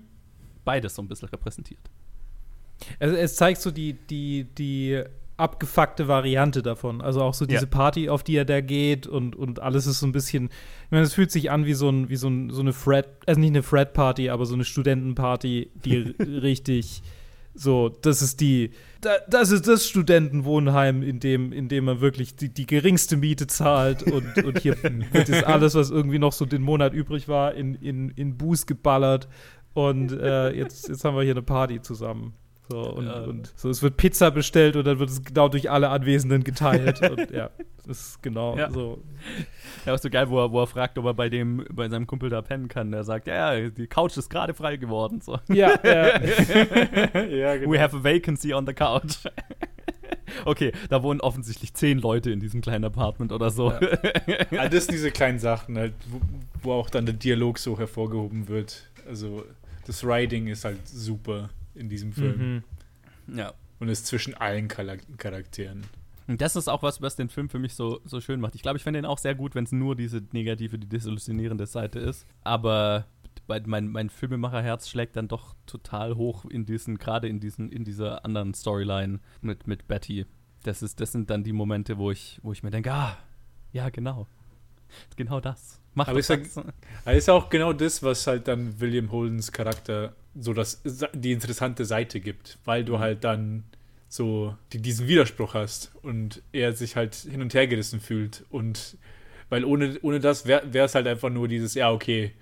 [0.65, 1.91] beides so ein bisschen repräsentiert.
[3.01, 5.03] Also, es zeigt so die, die, die
[5.39, 7.01] abgefuckte Variante davon.
[7.01, 7.71] Also auch so diese ja.
[7.71, 11.05] Party, auf die er da geht und, und alles ist so ein bisschen, ich meine,
[11.05, 13.51] es fühlt sich an wie so, ein, wie so, ein, so eine Fred, also nicht
[13.51, 17.03] eine Fred-Party, aber so eine Studentenparty, die richtig
[17.59, 18.71] so, das ist die,
[19.29, 24.03] das ist das Studentenwohnheim, in dem, in dem man wirklich die, die geringste Miete zahlt
[24.05, 27.75] und, und hier wird jetzt alles, was irgendwie noch so den Monat übrig war, in,
[27.75, 29.29] in, in Buß geballert
[29.75, 32.35] und äh, jetzt, jetzt haben wir hier eine Party zusammen.
[32.69, 33.21] So, und, ja.
[33.23, 37.01] und so, es wird Pizza bestellt und dann wird es genau durch alle Anwesenden geteilt.
[37.11, 37.49] und ja,
[37.87, 38.71] das ist genau ja.
[38.71, 39.03] so.
[39.87, 42.07] Ja, auch so geil, wo er, wo er fragt, ob er bei dem, bei seinem
[42.07, 42.91] Kumpel da pennen kann.
[42.91, 45.23] Der sagt, ja, die Couch ist gerade frei geworden.
[45.23, 45.39] So.
[45.49, 46.23] Ja, ja.
[47.27, 47.73] ja genau.
[47.73, 49.17] We have a vacancy on the couch.
[50.45, 53.73] okay, da wohnen offensichtlich zehn Leute in diesem kleinen Apartment oder so.
[54.27, 54.37] Ja.
[54.51, 56.21] ja das sind diese kleinen Sachen halt, wo,
[56.63, 58.91] wo auch dann der Dialog so hervorgehoben wird.
[59.09, 59.47] Also
[59.87, 61.49] das Writing ist halt super
[61.79, 62.63] in diesem Film.
[63.27, 63.39] Mhm.
[63.39, 63.55] Ja.
[63.79, 65.85] Und ist zwischen allen Charakteren.
[66.27, 68.55] Und das ist auch was, was den Film für mich so, so schön macht.
[68.55, 71.67] Ich glaube, ich finde ihn auch sehr gut, wenn es nur diese negative, die desillusionierende
[71.67, 72.27] Seite ist.
[72.45, 73.07] Aber
[73.65, 78.27] mein, mein Filmemacherherz schlägt dann doch total hoch in diesen, gerade in diesen, in dieser
[78.27, 80.27] anderen Storyline mit, mit Betty.
[80.65, 83.17] Das ist, das sind dann die Momente, wo ich, wo ich mir denke, ah,
[83.73, 84.27] ja, genau.
[85.17, 85.81] Genau das.
[85.95, 86.57] Macht aber ist, das.
[87.07, 90.83] Ja, ist auch genau das, was halt dann William Holdens Charakter so das,
[91.15, 92.99] die interessante Seite gibt, weil du mhm.
[93.01, 93.65] halt dann
[94.09, 98.97] so die, diesen Widerspruch hast und er sich halt hin und her gerissen fühlt und
[99.51, 102.33] weil ohne, ohne das wäre es halt einfach nur dieses, ja, okay,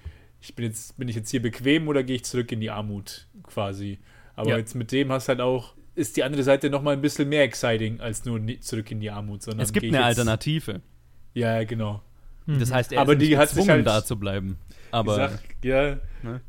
[0.41, 3.27] ich bin jetzt, bin ich jetzt hier bequem oder gehe ich zurück in die Armut
[3.45, 3.99] quasi.
[4.35, 4.57] Aber ja.
[4.59, 8.01] jetzt mit dem hast halt auch, ist die andere Seite nochmal ein bisschen mehr exciting
[8.01, 9.43] als nur zurück in die Armut.
[9.43, 10.83] Sondern es gibt eine Alternative.
[11.35, 12.03] Ja, genau.
[12.47, 14.59] Das heißt, er aber ist die hat sich halt, da zu bleiben.
[14.91, 16.41] Aber sag, ja, ne?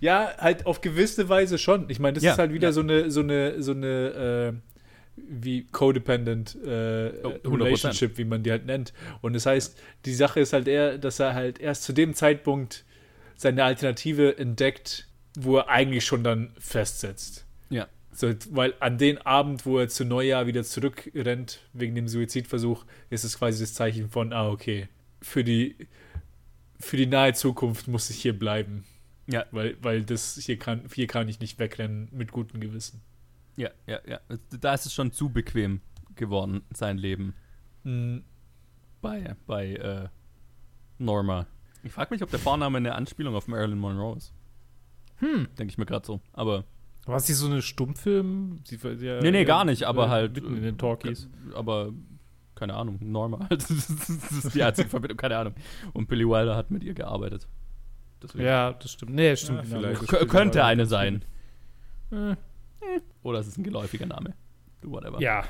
[0.00, 1.88] Ja, halt auf gewisse Weise schon.
[1.90, 2.72] Ich meine, das ja, ist halt wieder ja.
[2.72, 4.76] so eine, so eine, so eine, äh,
[5.16, 8.92] wie codependent äh, oh, Relationship, wie man die halt nennt.
[9.22, 12.84] Und das heißt, die Sache ist halt eher, dass er halt erst zu dem Zeitpunkt
[13.36, 17.46] seine Alternative entdeckt, wo er eigentlich schon dann festsetzt.
[17.70, 17.88] Ja.
[18.12, 23.24] So, weil an den Abend, wo er zu Neujahr wieder zurückrennt, wegen dem Suizidversuch, ist
[23.24, 24.88] es quasi das Zeichen von, ah, okay,
[25.20, 25.76] für die,
[26.80, 28.84] für die nahe Zukunft muss ich hier bleiben.
[29.26, 29.44] Ja.
[29.50, 33.02] Weil, weil das hier kann, hier kann ich nicht wegrennen mit gutem Gewissen.
[33.56, 34.20] Ja, ja, ja.
[34.60, 35.80] Da ist es schon zu bequem
[36.14, 37.34] geworden, sein Leben.
[37.84, 38.24] Mhm.
[39.00, 40.08] Bei, bei äh,
[40.98, 41.46] Norma.
[41.82, 44.32] Ich frage mich, ob der Vorname eine Anspielung auf Marilyn Monroe ist.
[45.16, 45.48] Hm.
[45.58, 46.20] Denke ich mir gerade so.
[46.32, 46.64] Aber.
[47.06, 48.60] War sie so eine Stummfilm?
[48.64, 50.34] Sie, ja, nee, nee, gar nicht, aber äh, halt.
[50.34, 51.28] Mitten in den Talkies.
[51.54, 51.92] Aber
[52.56, 53.46] keine Ahnung, Norma.
[53.48, 55.54] das ist die einzige Verbindung, keine Ahnung.
[55.92, 57.46] Und Billy Wilder hat mit ihr gearbeitet.
[58.22, 58.44] Deswegen.
[58.44, 59.14] Ja, das stimmt.
[59.14, 59.68] Nee, stimmt.
[59.68, 60.08] Ja, vielleicht.
[60.08, 61.24] K könnte eine sein.
[62.10, 62.36] Äh.
[63.22, 64.34] Oder es ist ein geläufiger Name.
[64.82, 65.20] Whatever.
[65.20, 65.44] Ja,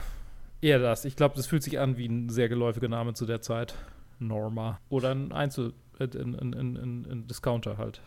[0.60, 1.04] eher das.
[1.04, 3.74] Ich glaube, das fühlt sich an wie ein sehr geläufiger Name zu der Zeit.
[4.18, 4.80] Norma.
[4.88, 8.00] Oder ein Einzel-, äh, ein, ein, ein, ein Discounter halt.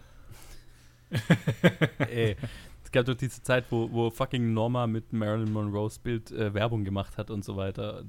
[2.00, 2.36] Ey,
[2.84, 6.84] es gab doch diese Zeit, wo, wo fucking Norma mit Marilyn Monroes Bild äh, Werbung
[6.84, 8.04] gemacht hat und so weiter.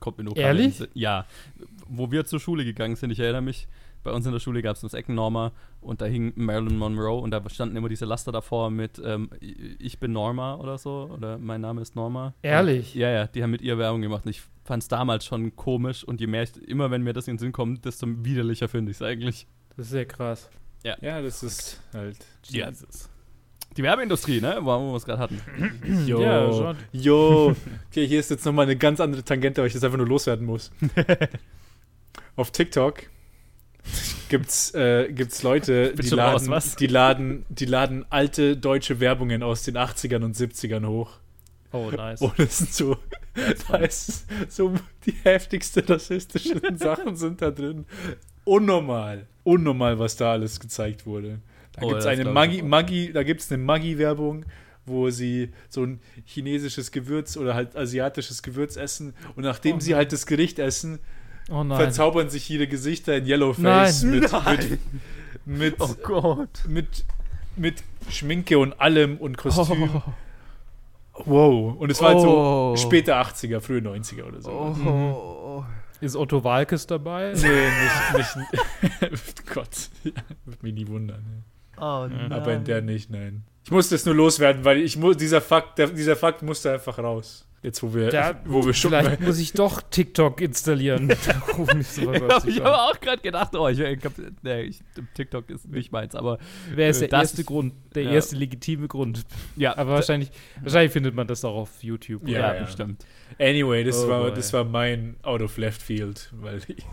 [0.00, 0.82] Kommt mir nur Ehrlich?
[0.94, 1.26] Ja.
[1.86, 3.68] Wo wir zur Schule gegangen sind, ich erinnere mich,
[4.02, 7.30] bei uns in der Schule gab es das Eckennorma und da hing Marilyn Monroe und
[7.30, 11.60] da standen immer diese Laster davor mit ähm, Ich bin Norma oder so oder mein
[11.60, 12.34] Name ist Norma.
[12.42, 12.94] Ehrlich?
[12.94, 15.54] Und, ja, ja, die haben mit ihr Werbung gemacht und ich fand es damals schon
[15.56, 18.68] komisch und je mehr ich, immer wenn mir das in den Sinn kommt, desto widerlicher
[18.68, 19.46] finde ich es eigentlich.
[19.76, 20.50] Das ist sehr krass.
[20.84, 20.96] Ja.
[21.00, 22.18] Ja, das ist halt.
[22.44, 23.08] Jesus.
[23.76, 24.58] Die Werbeindustrie, ne?
[24.60, 25.40] Wo wir es gerade hatten.
[26.06, 26.20] Jo.
[26.20, 27.56] Ja, jo.
[27.90, 30.46] Okay, hier ist jetzt nochmal eine ganz andere Tangente, weil ich das einfach nur loswerden
[30.46, 30.70] muss.
[32.36, 33.04] Auf TikTok
[34.28, 39.62] gibt's, äh, gibt's Leute, die laden, raus, die, laden, die laden alte deutsche Werbungen aus
[39.62, 41.18] den 80ern und 70ern hoch.
[41.72, 42.20] Oh, nice.
[42.20, 42.96] Und es sind so,
[43.34, 43.80] da
[44.48, 44.74] so
[45.06, 47.86] die heftigsten rassistischen Sachen sind da drin.
[48.44, 49.26] Unnormal.
[49.44, 51.40] unnormal, was da alles gezeigt wurde.
[51.72, 52.62] Da Oh, gibt es das eine ich Maggi.
[52.62, 54.44] Maggi, da gibt's eine Maggi-Werbung,
[54.84, 59.94] wo sie so ein chinesisches Gewürz oder halt asiatisches Gewürz essen und nachdem Oh sie
[59.94, 60.98] halt das Gericht essen,
[61.50, 61.78] Oh nein.
[61.78, 64.20] verzaubern sich ihre Gesichter in Yellowface Nein.
[64.20, 64.78] mit, Nein.
[65.44, 66.64] mit, mit, Oh Gott.
[66.68, 67.04] mit,
[67.56, 69.90] mit Schminke und allem und Kostüm.
[69.94, 71.22] Oh.
[71.26, 71.76] Wow.
[71.78, 72.74] Und es war halt Oh.
[72.74, 74.50] so späte 80er, frühe 90er oder so.
[74.50, 75.64] Oh.
[76.00, 77.32] Ist Otto Walkes dabei?
[77.34, 77.68] Nee,
[78.16, 78.36] nicht,
[79.12, 80.12] nicht Gott, ja,
[80.44, 81.44] würde mich nie wundern.
[81.84, 82.30] Oh nein.
[82.32, 83.42] Aber in der nicht, nein.
[83.64, 86.98] Ich musste es nur loswerden, weil ich muss, dieser Fakt, der, dieser Fakt musste einfach
[86.98, 87.44] raus.
[87.62, 91.08] Jetzt, wo wir, Da- wo wir schon Vielleicht muss ich doch TikTok installieren.
[91.82, 94.12] sowas Ich habe auch gerade gedacht, oh, ich, ich hab,
[94.42, 94.80] nee, ich,
[95.14, 96.38] TikTok ist nicht meins, aber
[96.74, 98.10] Wer ist Äh, der das- erste Grund, der ja.
[98.12, 99.22] erste legitime Grund?
[99.56, 100.30] ja, Aber wahrscheinlich,
[100.60, 102.26] wahrscheinlich findet man das auch auf YouTube.
[102.28, 102.62] Ja, ja, ja.
[102.64, 103.04] bestimmt.
[103.38, 104.32] Anyway, das, Oh war, boy.
[104.34, 106.84] das war mein Out of Left Field, weil ich,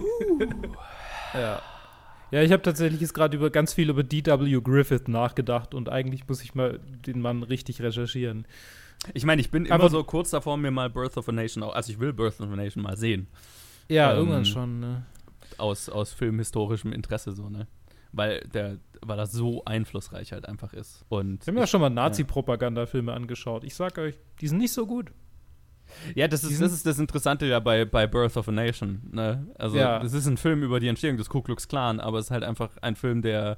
[1.33, 1.61] Ja.
[2.31, 4.61] Ja, ich habe tatsächlich jetzt gerade über ganz viel über D.W.
[4.61, 8.45] Griffith nachgedacht und eigentlich muss ich mal den Mann richtig recherchieren.
[9.13, 11.63] Ich meine, ich bin immer Aber- so kurz davor, mir mal Birth of a Nation,
[11.63, 13.27] auch- also ich will Birth of a Nation mal sehen,
[13.87, 15.05] Ja, Ähm, irgendwann schon, ne?
[15.57, 17.65] aus, aus filmhistorischem Interesse so, ne?
[18.11, 21.05] Weil der, weil das so einflussreich halt einfach ist.
[21.09, 23.63] Und Ich habe mir ja schon mal Nazi-Propaganda-Filme angeschaut.
[23.63, 25.11] Ich sag euch, die sind nicht so gut.
[26.15, 29.01] Ja, das ist, das ist das Interessante ja bei, bei Birth of a Nation.
[29.11, 29.47] Ne?
[29.57, 29.99] Also, Ja.
[29.99, 32.43] das ist ein Film über die Entstehung des Ku Klux Klan, aber es ist halt
[32.43, 33.57] einfach ein Film, der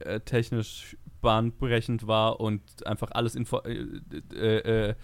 [0.00, 3.84] äh, technisch bahnbrechend war und einfach alles info äh,
[4.34, 4.94] äh,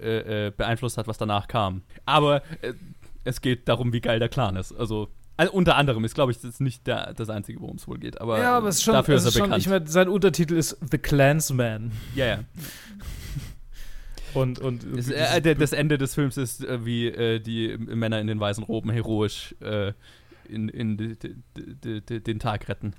[0.00, 1.82] äh, äh, beeinflusst hat, was danach kam.
[2.04, 2.74] Aber äh,
[3.24, 4.72] es geht darum, wie geil der Clan ist.
[4.72, 7.86] Also, also unter anderem ist, glaube ich, das ist nicht der, das Einzige, worum es
[7.88, 8.20] wohl geht.
[8.20, 9.62] Aber, ja, aber es ist schon, dafür ist er schon bekannt.
[9.62, 11.92] ich meine, sein Untertitel ist The Clansman.
[12.14, 12.38] ja, ja.
[14.34, 18.26] Und, und dieses- äh, das Ende des Films ist, äh, wie äh, die Männer in
[18.26, 19.92] den weißen Roben heroisch äh,
[20.48, 21.16] in, in
[21.56, 22.94] den Tag retten.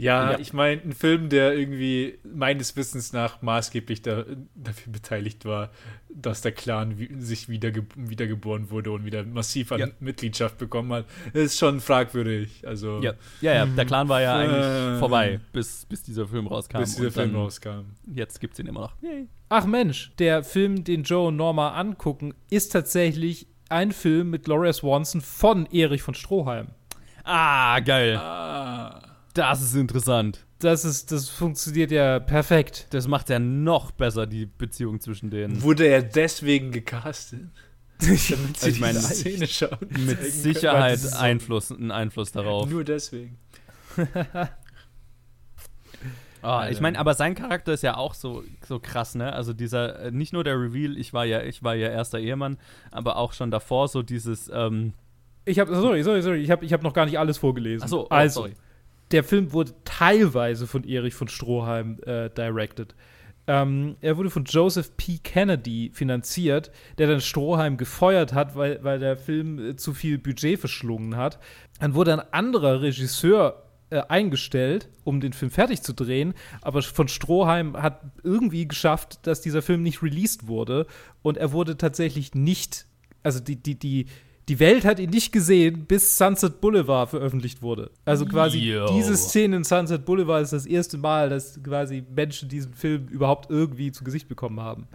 [0.00, 0.38] Ja, Ja.
[0.38, 4.24] ich meine, ein Film, der irgendwie meines Wissens nach maßgeblich da,
[4.54, 5.70] dafür beteiligt war,
[6.08, 9.86] dass der Clan wie, sich wiederge wiedergeboren wurde und wieder massiv an Ja.
[10.00, 12.66] Mitgliedschaft bekommen hat, ist schon fragwürdig.
[12.66, 14.44] Also, Ja, ja, ja der Clan war ja Äh.
[14.46, 16.78] eigentlich vorbei, bis, bis dieser Film rauskam.
[16.78, 17.80] bis dieser Und Film rauskam.
[18.12, 18.94] Jetzt gibt es ihn immer noch.
[19.02, 19.28] Yay.
[19.48, 24.72] Ach Mensch, der Film, den Joe und Norma angucken, ist tatsächlich ein Film mit Gloria
[24.72, 26.68] Swanson von Erich von Stroheim.
[27.24, 28.16] Ah, geil.
[28.16, 29.00] Ah.
[29.34, 30.44] Das ist interessant.
[30.58, 32.88] Das ist, das funktioniert ja perfekt.
[32.90, 35.62] Das macht ja noch besser, die Beziehung zwischen denen.
[35.62, 37.48] Wurde er deswegen gecastet?
[38.00, 39.78] Damit sie Also ich meine, Szene schauen.
[40.04, 42.68] Mit Sicherheit so- Einfluss, einen Einfluss darauf.
[42.68, 43.38] Nur deswegen.
[46.42, 49.30] Ah, ich meine, aber sein Charakter ist ja auch so, so krass, ne?
[49.34, 52.56] Also dieser, äh, nicht nur der Reveal, ich war ja, ich war ja erster Ehemann,
[52.90, 54.94] aber auch schon davor so dieses, ähm,
[55.44, 57.82] Ich habe, sorry, sorry, sorry, ich habe ich hab noch gar nicht alles vorgelesen.
[57.82, 58.54] achso, oh, also, sorry.
[59.10, 62.94] Der Film wurde teilweise von Erich von Stroheim äh, directed.
[63.46, 65.18] Ähm, er wurde von Joseph P.
[65.22, 70.60] Kennedy finanziert, der dann Stroheim gefeuert hat, weil, weil der Film äh, zu viel Budget
[70.60, 71.40] verschlungen hat.
[71.80, 77.08] Dann wurde ein anderer Regisseur äh, eingestellt, um den Film fertig zu drehen, aber von
[77.08, 80.86] Stroheim hat irgendwie geschafft, dass dieser Film nicht released wurde
[81.22, 82.86] und er wurde tatsächlich nicht,
[83.24, 84.06] also die, die, die,
[84.50, 87.92] die Welt hat ihn nicht gesehen, bis Sunset Boulevard veröffentlicht wurde.
[88.04, 88.88] Also quasi Yo.
[88.96, 93.48] diese Szene in Sunset Boulevard ist das erste Mal, dass quasi Menschen diesen Film überhaupt
[93.48, 94.88] irgendwie zu Gesicht bekommen haben.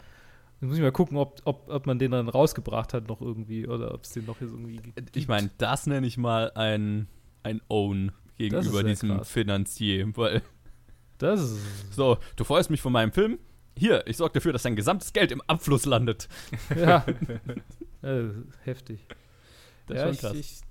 [0.59, 3.65] Jetzt muss ich mal gucken, ob, ob, ob man den dann rausgebracht hat noch irgendwie
[3.65, 5.15] oder ob es den noch irgendwie gibt.
[5.15, 7.07] Ich meine, das nenne ich mal ein,
[7.43, 9.31] ein Own gegenüber diesem krass.
[9.31, 10.41] Finanzier, weil,
[11.17, 11.59] Das ist
[11.91, 13.39] so, du freust mich von meinem Film,
[13.77, 16.27] hier, ich sorge dafür, dass dein gesamtes Geld im Abfluss landet.
[16.75, 17.05] ja
[18.01, 18.25] äh,
[18.65, 18.99] heftig.
[19.87, 20.39] Das ja, ist schon krass.
[20.39, 20.61] Ich, ich,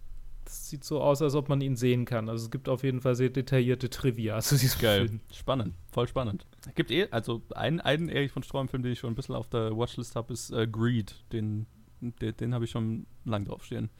[0.44, 2.28] das sieht so aus, als ob man ihn sehen kann.
[2.28, 5.20] Also es gibt auf jeden Fall sehr detaillierte Trivia zu diesem Geil, Film.
[5.32, 6.46] spannend, voll spannend.
[6.74, 9.76] Gibt eh, also einen, einen Erich von Stroheim-Film, den ich schon ein bisschen auf der
[9.76, 11.24] Watchlist habe, ist äh, Greed.
[11.32, 11.66] Den,
[12.00, 13.90] den, den habe ich schon lang draufstehen.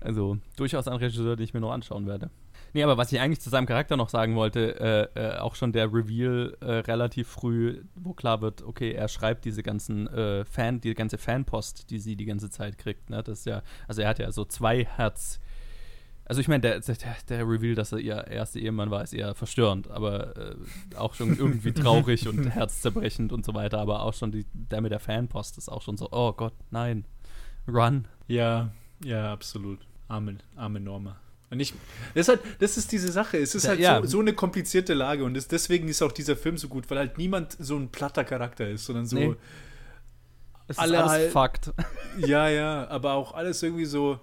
[0.00, 2.30] Also durchaus ein Regisseur, den ich mir noch anschauen werde.
[2.74, 5.70] Nee, aber was ich eigentlich zu seinem Charakter noch sagen wollte, äh, äh, auch schon
[5.70, 10.80] der Reveal äh, relativ früh, wo klar wird, okay, er schreibt diese ganzen äh, Fan,
[10.80, 13.10] die ganze Fanpost, die sie die ganze Zeit kriegt.
[13.10, 13.22] Ne?
[13.22, 15.38] Das ist ja, also er hat ja so zwei Herz.
[16.24, 16.96] Also ich meine, der, der,
[17.28, 20.56] der Reveal, dass er ihr erster Ehemann war, ist eher verstörend, aber äh,
[20.96, 23.78] auch schon irgendwie traurig und herzzerbrechend und so weiter.
[23.78, 27.04] Aber auch schon die, der mit der Fanpost ist auch schon so, oh Gott, nein,
[27.68, 28.08] run.
[28.26, 28.72] Ja,
[29.04, 29.78] ja, absolut.
[30.08, 31.20] Arme, arme Norma.
[31.54, 31.72] Und ich,
[32.14, 33.38] das, ist halt, das ist diese Sache.
[33.38, 34.00] Es ist Ja, halt ja.
[34.02, 36.98] so, so eine komplizierte Lage und das, deswegen ist auch dieser Film so gut, weil
[36.98, 39.34] halt niemand so ein platter Charakter ist, sondern so, Nee.
[40.66, 41.72] Es Alle ist alles halt- Fakt.
[42.18, 44.18] ja, ja, aber auch alles irgendwie so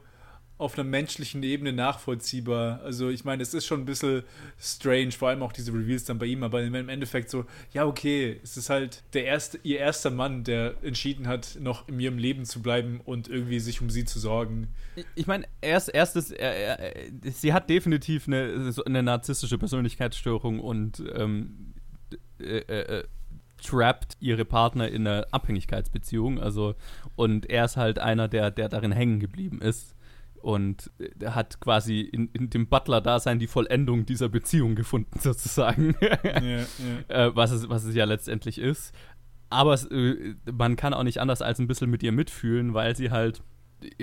[0.62, 2.82] auf einer menschlichen Ebene nachvollziehbar.
[2.84, 4.22] Also ich meine, es ist schon ein bisschen
[4.60, 8.40] strange, vor allem auch diese Reveals dann bei ihm, aber im Endeffekt so, ja okay,
[8.44, 12.46] es ist halt der erste, ihr erster Mann, der entschieden hat, noch in ihrem Leben
[12.46, 14.68] zu bleiben und irgendwie sich um sie zu sorgen.
[15.16, 16.94] Ich, meine, erst, erstes, er, er,
[17.32, 21.74] sie hat definitiv eine, eine narzisstische Persönlichkeitsstörung und ähm,
[22.40, 23.04] äh, äh,
[23.64, 26.40] trappt ihre Partner in einer Abhängigkeitsbeziehung.
[26.40, 26.76] Also,
[27.16, 29.96] und er ist halt einer, der, der darin hängen geblieben ist.
[30.42, 35.96] Und er hat quasi in, in dem Butler-Dasein die Vollendung dieser Beziehung gefunden, sozusagen.
[36.02, 36.66] Ja.
[37.08, 38.94] äh, was, es, was es ja letztendlich ist.
[39.50, 42.96] Aber es, äh, man kann auch nicht anders als ein bisschen mit ihr mitfühlen, weil
[42.96, 43.44] sie halt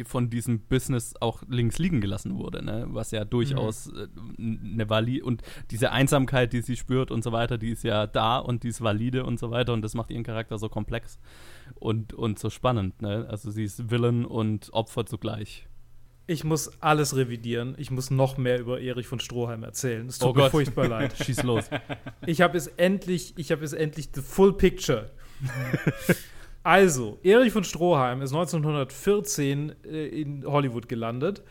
[0.05, 2.86] von diesem Business auch links liegen gelassen wurde, ne?
[2.89, 3.91] was ja durchaus
[4.36, 4.72] mhm.
[4.74, 8.39] eine valide und diese Einsamkeit, die sie spürt und so weiter, die ist ja da
[8.39, 11.18] und die ist valide und so weiter und das macht ihren Charakter so komplex
[11.74, 13.03] und, und so spannend.
[13.03, 13.26] Ne?
[13.28, 15.68] Also sie ist Villain und Opfer zugleich.
[16.31, 17.74] Ich muss alles revidieren.
[17.79, 20.07] Ich muss noch mehr über Erich von Stroheim erzählen.
[20.07, 20.51] Es tut oh mir Gott.
[20.51, 21.16] furchtbar leid.
[21.24, 21.64] Schieß los.
[22.26, 25.11] Ich habe es endlich, ich habe es endlich the full picture.
[26.62, 31.43] Also, Erich von Stroheim ist 1914 äh, in Hollywood gelandet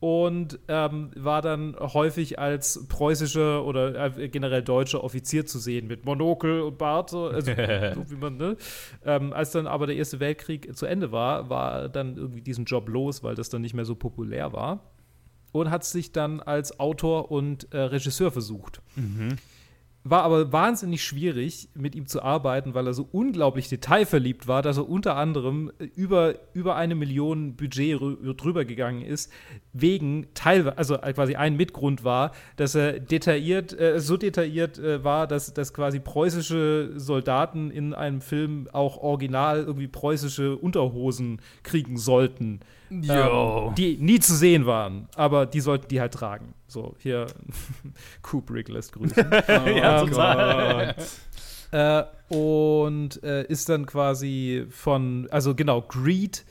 [0.00, 6.06] und ähm, war dann häufig als preußischer oder äh, generell deutscher Offizier zu sehen, mit
[6.06, 8.56] Monokel und Bart, also, so wie man, ne?
[9.04, 12.88] Ähm, als dann aber der Erste Weltkrieg zu Ende war, war dann irgendwie diesen Job
[12.88, 14.90] los, weil das dann nicht mehr so populär war.
[15.52, 18.80] Und hat sich dann als Autor und äh, Regisseur versucht.
[18.94, 19.36] Mhm.
[20.02, 24.78] War aber wahnsinnig schwierig, mit ihm zu arbeiten, weil er so unglaublich detailverliebt war, dass
[24.78, 29.30] er unter anderem über, über eine Million Budget drüber gegangen ist,
[29.74, 35.26] wegen teilweise, also quasi ein Mitgrund war, dass er detailliert, äh, so detailliert äh, war,
[35.26, 42.60] dass, dass quasi preußische Soldaten in einem Film auch original irgendwie preußische Unterhosen kriegen sollten.
[42.90, 46.54] Ähm, die nie zu sehen waren, aber die sollten die halt tragen.
[46.66, 47.26] So, hier
[48.22, 49.24] Kubrick lässt grüßen.
[49.32, 50.96] oh, ja, total.
[51.72, 52.02] Äh,
[52.34, 56.44] und äh, ist dann quasi von, also genau, Greed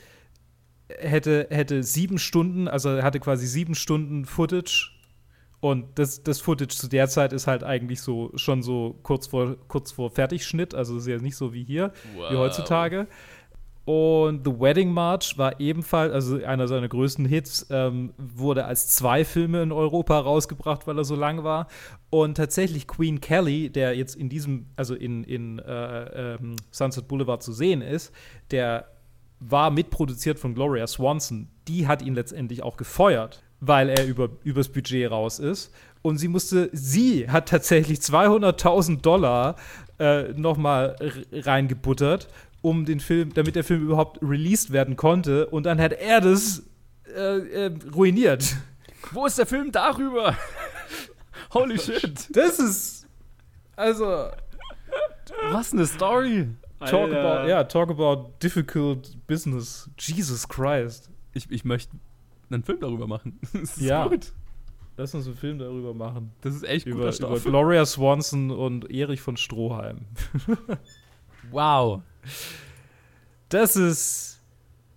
[0.98, 4.92] hätte, hätte sieben Stunden, also er hatte quasi sieben Stunden Footage.
[5.60, 9.56] Und das, das Footage zu der Zeit ist halt eigentlich so schon so kurz vor,
[9.68, 12.32] kurz vor Fertigschnitt, also ist ja nicht so wie hier, wow.
[12.32, 13.06] wie heutzutage.
[13.92, 19.24] Und The Wedding March war ebenfalls, also einer seiner größten Hits, ähm, wurde als zwei
[19.24, 21.66] Filme in Europa rausgebracht, weil er so lang war.
[22.08, 27.42] Und tatsächlich Queen Kelly, der jetzt in diesem, also in, in äh, ähm, Sunset Boulevard
[27.42, 28.12] zu sehen ist,
[28.52, 28.86] der
[29.40, 31.48] war mitproduziert von Gloria Swanson.
[31.66, 35.74] Die hat ihn letztendlich auch gefeuert, weil er über, übers Budget raus ist.
[36.02, 39.56] Und sie musste, sie hat tatsächlich 200.000 Dollar
[39.98, 40.94] äh, nochmal
[41.32, 42.28] reingebuttert
[42.62, 45.46] um den Film, damit der Film überhaupt released werden konnte.
[45.46, 46.62] Und dann hat er das
[47.06, 48.56] äh, äh, ruiniert.
[49.12, 50.36] Wo ist der Film darüber?
[51.54, 52.28] Holy shit.
[52.36, 53.06] Das ist.
[53.76, 54.28] Also.
[55.50, 56.48] Was eine Story.
[56.80, 59.90] Talk about, ja, talk about difficult business.
[59.98, 61.10] Jesus Christ.
[61.34, 61.96] Ich, ich möchte
[62.50, 63.38] einen Film darüber machen.
[63.52, 64.06] Das ist ja.
[64.06, 64.32] gut.
[64.96, 66.32] Lass uns einen Film darüber machen.
[66.42, 70.06] Das ist echt über, guter Über Gloria Swanson und Erich von Stroheim.
[71.50, 72.02] wow.
[73.48, 74.40] Das ist.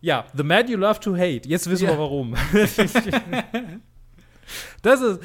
[0.02, 1.48] Ja, The Man You Love to Hate.
[1.48, 1.92] Jetzt wissen ja.
[1.92, 2.36] wir warum.
[4.82, 5.20] das ist.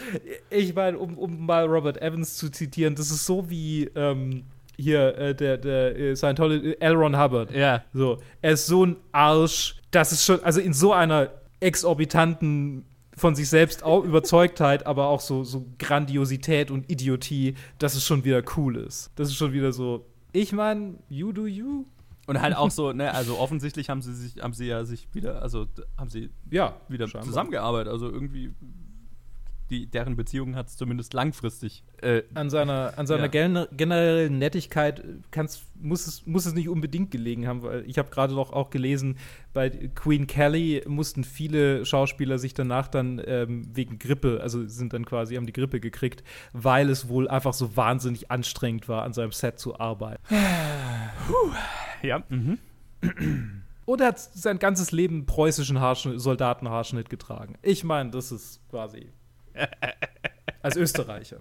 [0.51, 3.91] Ich meine, um, um mal Robert Evans zu zitieren, das ist so wie.
[3.95, 4.45] Ähm,
[4.81, 6.95] hier, äh, der, der äh, Scientology, L.
[6.95, 7.51] Ron Hubbard.
[7.51, 7.83] Ja.
[7.93, 11.31] So, er ist so ein Arsch, das ist schon, also in so einer
[11.61, 12.85] exorbitanten
[13.17, 18.25] von sich selbst auch Überzeugtheit, aber auch so, so Grandiosität und Idiotie, dass es schon
[18.25, 19.11] wieder cool ist.
[19.17, 20.07] Das ist schon wieder so,
[20.39, 21.87] ich meine, you do you.
[22.27, 25.43] Und halt auch so, ne, also offensichtlich haben sie sich, haben sie ja sich wieder,
[25.43, 25.67] also
[25.97, 27.27] haben sie ja wieder scheinbar.
[27.27, 27.93] zusammengearbeitet.
[27.93, 28.55] Also irgendwie
[29.71, 31.85] die, deren Beziehung hat es zumindest langfristig.
[32.01, 33.67] Äh, an seiner, an seiner ja.
[33.73, 38.35] generellen Nettigkeit kann's, muss, es, muss es nicht unbedingt gelegen haben, weil ich habe gerade
[38.35, 39.19] noch auch gelesen,
[39.53, 45.05] bei Queen Kelly mussten viele Schauspieler sich danach dann ähm, wegen Grippe, also sind dann
[45.05, 49.33] quasi, haben die Grippe gekriegt, weil es wohl einfach so wahnsinnig anstrengend war, an seinem
[49.33, 50.23] Set zu arbeiten.
[52.03, 52.23] ja.
[52.29, 52.59] Mhm.
[53.85, 55.79] Und er hat sein ganzes Leben preußischen
[56.19, 57.55] Soldatenhaarschnitt getragen.
[57.63, 59.13] Ich meine, das ist quasi
[60.63, 61.39] als Österreicher.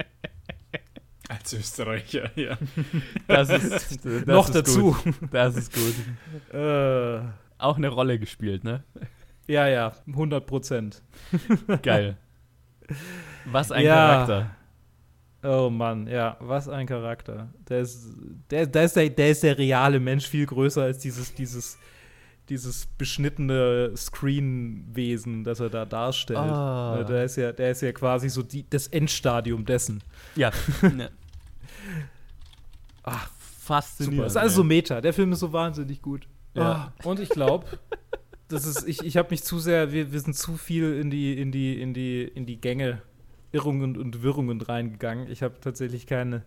[1.30, 2.58] Als Österreicher, ja.
[3.28, 4.95] Das ist das noch ist dazu.
[5.03, 5.14] Gut.
[5.32, 6.53] Das ist gut.
[6.53, 7.20] Äh,
[7.58, 8.84] Auch eine Rolle gespielt, ne?
[9.47, 11.01] Ja, ja, 100 Prozent.
[11.82, 12.18] Geil.
[13.45, 13.95] Was ein ja.
[13.95, 14.51] Charakter.
[15.43, 17.49] Oh Mann, ja, was ein Charakter.
[17.70, 18.16] Der ist
[18.49, 21.78] der, der, ist der, der ist der reale Mensch viel größer als dieses, dieses
[22.49, 26.39] dieses beschnittene Screenwesen, das er da darstellt.
[26.39, 27.03] Ah.
[27.03, 30.01] Der ist ja, der ist ja quasi so die, das Endstadium dessen.
[30.35, 30.51] Ja.
[30.81, 31.09] ja.
[33.03, 33.29] Ach,
[33.59, 34.15] Faszinierend.
[34.15, 34.23] super.
[34.23, 34.63] Das ist alles so.
[34.63, 35.01] Meta.
[35.01, 36.27] Der Film ist so wahnsinnig gut.
[36.53, 36.93] Ja.
[37.03, 37.65] Ah, und ich glaube,
[38.47, 41.39] das ist, ich, ich habe mich zu sehr, wir, wir sind zu viel in die,
[41.39, 43.01] in die, in die, in die Gänge,
[43.51, 45.29] Irrungen und Wirrungen reingegangen.
[45.29, 46.43] Ich habe tatsächlich keine,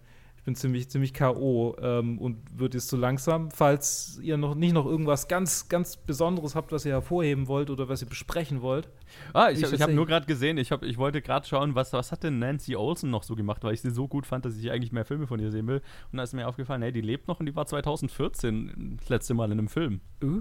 [0.51, 1.77] bin ziemlich, ziemlich K.O.
[1.81, 6.55] Ähm, und wird jetzt so langsam, falls ihr noch nicht noch irgendwas ganz, ganz Besonderes
[6.57, 8.89] habt, was ihr hervorheben wollt oder was ihr besprechen wollt.
[9.33, 11.75] Ah, ich, Ich hab- ich habe nur gerade gesehen, ich, hab, ich wollte gerade schauen,
[11.77, 14.45] was, was hat denn Nancy Olsen noch so gemacht, weil ich sie so gut fand,
[14.45, 15.83] dass ich eigentlich mehr Filme von ihr sehen will.
[16.11, 19.35] Und da ist mir aufgefallen, hey, die lebt noch und die war 2014 das letzte
[19.35, 20.01] Mal in einem Film.
[20.23, 20.41] Uh.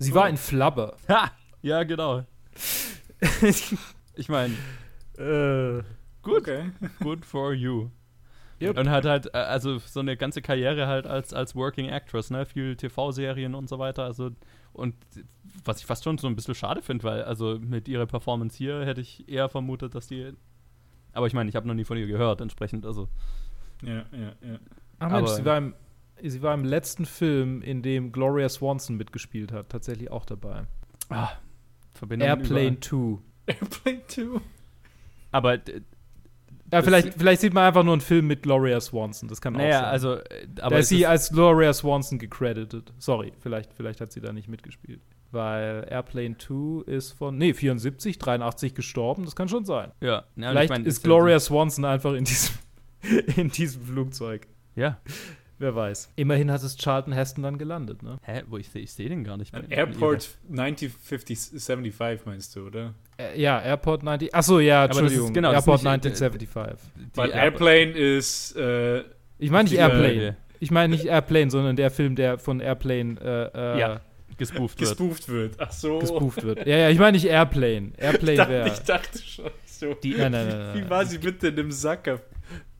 [0.00, 0.96] Sie war in Flubber.
[1.08, 1.30] Ha!
[1.62, 2.24] Ja, genau.
[4.16, 4.54] Ich meine,
[5.16, 5.82] äh,
[6.22, 6.70] gut, Okay.
[7.00, 7.88] good for you.
[8.60, 8.76] Yep.
[8.78, 12.44] Und hat halt, äh, also so eine ganze Karriere halt als, als Working Actress, ne?
[12.44, 14.04] Viel TV-Serien und so weiter.
[14.04, 14.30] Also,
[14.72, 14.94] und
[15.64, 18.84] was ich fast schon so ein bisschen schade finde, weil, also mit ihrer Performance hier
[18.84, 20.32] hätte ich eher vermutet, dass die.
[21.12, 23.08] Aber ich meine, ich habe noch nie von ihr gehört, entsprechend, also.
[23.82, 24.58] Ja, ja, ja.
[24.98, 25.74] Ach Mensch, Aber- sie war, im,
[26.22, 30.64] sie war im letzten Film, in dem Gloria Swanson mitgespielt hat, tatsächlich auch dabei.
[31.10, 31.30] Ah,
[31.94, 32.78] Verbindungen Airplane überall.
[32.80, 33.52] 2.
[33.90, 34.40] Airplane 2.
[35.30, 35.58] Aber,
[36.72, 39.28] Ja, vielleicht, vielleicht sieht man einfach nur einen Film mit Gloria Swanson.
[39.28, 39.84] Das kann auch naja, sein.
[39.84, 40.14] also.
[40.16, 42.92] äh, da Aber ist es sie ist- als Gloria Swanson gecredited.
[42.98, 45.00] Sorry, vielleicht, vielleicht hat sie da nicht mitgespielt.
[45.30, 49.24] Weil Airplane 2 ist von, nee, 74, 83 gestorben.
[49.24, 49.92] Das kann schon sein.
[50.00, 52.54] ja, und vielleicht ich mein, ist Gloria Swanson einfach in diesem,
[53.36, 54.46] in diesem Flugzeug.
[54.74, 54.98] Ja.
[55.60, 56.12] Wer weiß.
[56.16, 58.18] Immerhin hat es Charlton Heston dann gelandet, ne?
[58.22, 59.50] Hä, wo ich sehe ich seh den gar nicht.
[59.52, 62.94] Bei- Airport 9075 meinst du, oder?
[63.18, 64.34] Äh, ja, Airport 90.
[64.34, 65.32] Achso, ja, Aber das ist- Entschuldigung.
[65.34, 66.90] genau, das ist Airport nicht, äh, 1975.
[66.96, 69.00] Die Weil Air- Airplane ist äh,
[69.38, 70.28] Ich meine nicht Airplane.
[70.28, 73.16] äh, Ich meine nicht Airplane, sondern der Film, der von Airplane
[73.54, 74.00] äh, äh, Ja.
[74.36, 74.90] gespooft wird.
[74.90, 75.54] gespooft wird.
[75.58, 75.98] Ach so.
[76.00, 76.66] gespooft wird.
[76.66, 77.92] Ja, ja, ich meine nicht Airplane.
[77.96, 78.68] Ich Airplane dachte, wäre.
[78.68, 79.94] ich dachte schon so.
[79.94, 82.20] Die- Nein, nein, nein, nein, Wie war sie bitte in dem Sacker?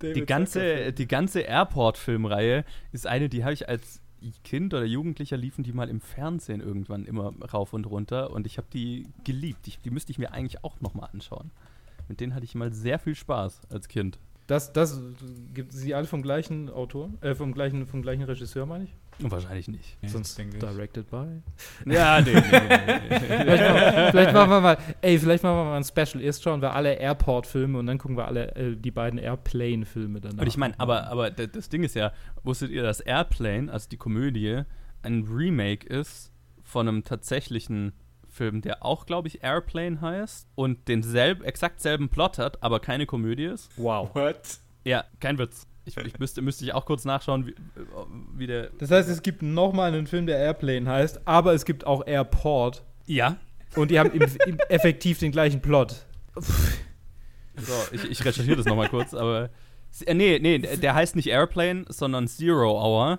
[0.02, 4.00] Die ganze, die ganze Airport-Filmreihe ist eine, die habe ich als
[4.44, 8.58] Kind oder Jugendlicher liefen die mal im Fernsehen irgendwann immer rauf und runter und ich
[8.58, 9.68] habe die geliebt.
[9.68, 11.50] Ich, die müsste ich mir eigentlich auch nochmal anschauen.
[12.08, 14.18] Mit denen hatte ich mal sehr viel Spaß als Kind.
[14.46, 15.00] Das, das
[15.52, 18.94] gibt sie alle vom gleichen Autor, äh, vom gleichen, vom gleichen Regisseur, meine ich.
[19.20, 19.96] Wahrscheinlich nicht.
[20.00, 20.62] Ja, Sonst denke ich.
[20.62, 21.26] directed by.
[21.86, 23.18] Ja, nee, nee, nee, nee.
[23.18, 26.22] vielleicht, machen, vielleicht machen wir mal, ey, vielleicht machen wir mal ein Special.
[26.22, 30.42] Erst schauen wir alle Airport-Filme und dann gucken wir alle äh, die beiden Airplane-Filme danach.
[30.42, 32.12] Und ich meine, aber, aber das Ding ist ja,
[32.44, 34.62] wusstet ihr, dass Airplane, also die Komödie,
[35.02, 37.92] ein Remake ist von einem tatsächlichen
[38.28, 42.78] Film, der auch, glaube ich, Airplane heißt und den selb, exakt selben Plot hat, aber
[42.78, 43.70] keine Komödie ist?
[43.76, 44.14] Wow.
[44.14, 44.58] What?
[44.84, 45.66] Ja, kein Witz.
[45.88, 47.54] Ich, ich müsste, müsste ich auch kurz nachschauen, wie,
[48.36, 48.70] wie der.
[48.78, 52.82] Das heißt, es gibt nochmal einen Film, der Airplane heißt, aber es gibt auch Airport.
[53.06, 53.36] Ja.
[53.74, 56.04] Und die haben im, im effektiv den gleichen Plot.
[56.36, 59.50] So, ich, ich recherchiere das nochmal kurz, aber.
[60.04, 63.18] Äh, nee, nee, der heißt nicht Airplane, sondern Zero Hour.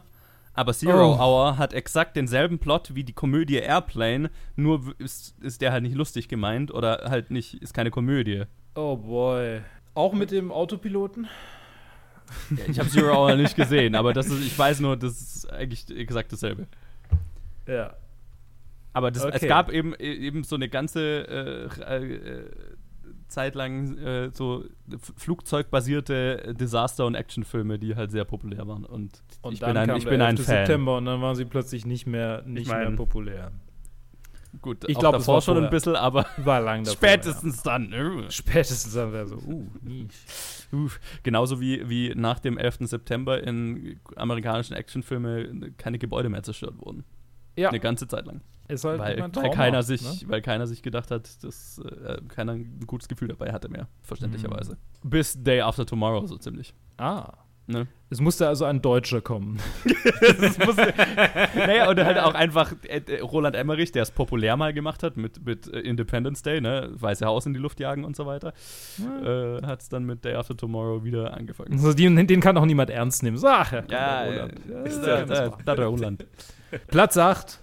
[0.54, 1.18] Aber Zero Oh.
[1.18, 5.96] Hour hat exakt denselben Plot wie die Komödie Airplane, nur ist, ist der halt nicht
[5.96, 8.44] lustig gemeint oder halt nicht, ist keine Komödie.
[8.76, 9.62] Oh boy.
[9.94, 11.28] Auch mit dem Autopiloten?
[12.52, 15.52] Ja, Ich habe Zero Hour nicht gesehen, aber das ist, ich weiß nur, das ist
[15.52, 16.68] eigentlich exakt dasselbe.
[17.68, 17.94] Ja.
[18.94, 19.48] Aber das, es Okay.
[19.48, 22.52] gab eben, eben so eine ganze äh, äh,
[23.28, 24.66] Zeit lang äh, so
[25.18, 28.86] flugzeugbasierte Desaster- und Actionfilme, die halt sehr populär waren.
[28.86, 30.46] Und, Und ich dann bin ein, kam ich der bin ein 11.
[30.46, 30.56] Fan.
[30.66, 33.52] September und dann waren sie plötzlich nicht mehr, nicht mein- mehr populär.
[34.62, 36.98] Gut, Ich auch glaub, es davor war schon ein bisschen, aber War lang davor.
[36.98, 37.92] spätestens dann.
[37.92, 38.30] Ja.
[38.32, 40.16] Spätestens dann wäre so, uh, nicht.
[40.72, 41.00] Uff.
[41.24, 42.80] Genauso wie, wie nach dem 11.
[42.82, 47.04] September in amerikanischen Actionfilmen keine Gebäude mehr zerstört wurden.
[47.56, 48.42] Ja, Eine ganze Zeit lang.
[48.70, 50.30] ist halt Weil, ein weil, Trauma, keiner sich, ne?
[50.30, 54.78] weil keiner sich gedacht hat, dass äh, keiner ein gutes Gefühl dabei hatte mehr, verständlicherweise.
[55.04, 55.10] Mhm.
[55.10, 56.74] Bis Day After Tomorrow so ziemlich.
[56.98, 57.34] Ah.
[57.70, 57.86] Ne?
[58.10, 59.60] Es musste also ein Deutscher kommen.
[60.66, 60.92] musste,
[61.56, 65.18] naja, und halt auch einfach äh, äh, Roland Emmerich, der es populär mal gemacht hat
[65.18, 66.90] mit, mit äh, Independence Day, ne?
[66.94, 68.54] Weiße Haus in die Luft jagen und so weiter,
[69.00, 71.74] äh, hat es dann mit Day After Tomorrow wieder angefangen.
[71.74, 73.38] Also den, den kann auch niemand ernst nehmen.
[73.38, 74.60] So, ach, ja, Ja, ja, Roland.
[74.68, 76.26] ja, Ist der- der, der, der, Roland.
[76.88, 77.60] Platz 8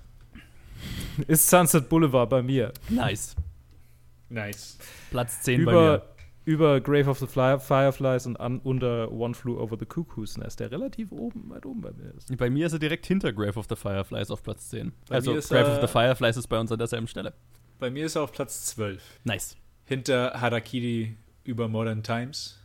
[1.26, 2.72] ist Sunset Boulevard bei mir.
[2.88, 3.34] Nice.
[4.28, 4.78] Nice.
[5.11, 6.02] Platz 10 bei Über, mir.
[6.47, 10.61] Über Grave of the Fly Fireflies und an, unter One Flew Over the Cuckoo's Nest,
[10.61, 12.34] der relativ oben, weit oben bei mir ist.
[12.38, 14.92] Bei mir ist er direkt hinter Grave of the Fireflies auf Platz 10.
[15.09, 17.34] Bei also Grave er- of the Fireflies ist bei uns an derselben Stelle.
[17.78, 19.03] Bei mir ist er auf Platz 12.
[19.24, 19.57] Nice.
[19.84, 22.59] Hinter Harakiri über Modern Times.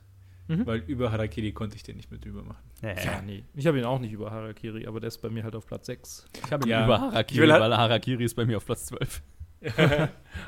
[0.48, 0.66] Mhm.
[0.66, 2.58] weil über Harakiri konnte ich den nicht mit drüber machen.
[2.82, 3.44] Ja, nee.
[3.54, 5.86] Ich habe ihn auch nicht über Harakiri, aber der ist bei mir halt auf Platz
[5.86, 6.26] 6.
[6.46, 6.84] Ich habe ihn Ja.
[6.84, 9.22] über Ich Harakiri, will halt- weil Harakiri ist bei mir auf Platz 12.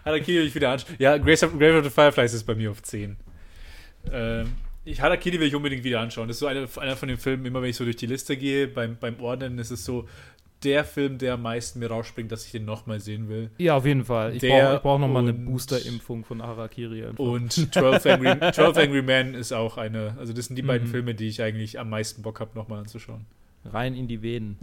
[0.05, 0.95] Harakiri will ich wieder anschauen.
[0.99, 3.17] Ja, Grace of, Grave of the Fireflies ist bei mir auf 10.
[4.11, 4.53] Ähm,
[4.85, 6.27] ich, Harakiri will ich unbedingt wieder anschauen.
[6.27, 8.35] Das ist so eine, einer von den Filmen, immer wenn ich so durch die Liste
[8.37, 10.07] gehe, beim, beim Ordnen ist es so
[10.63, 13.49] der Film, der am meisten mir rausspringt, dass ich den nochmal sehen will.
[13.57, 14.33] Ja, auf jeden Fall.
[14.33, 17.05] Ich brauche brauch noch mal eine Booster-Impfung von Harakiri.
[17.05, 17.19] einfach.
[17.23, 20.91] Und 12 Angry, 12 Angry Men ist auch eine, also das sind die beiden Mhm.
[20.91, 23.25] Filme, die ich eigentlich am meisten Bock habe, nochmal anzuschauen.
[23.65, 24.57] Rein in die Venen.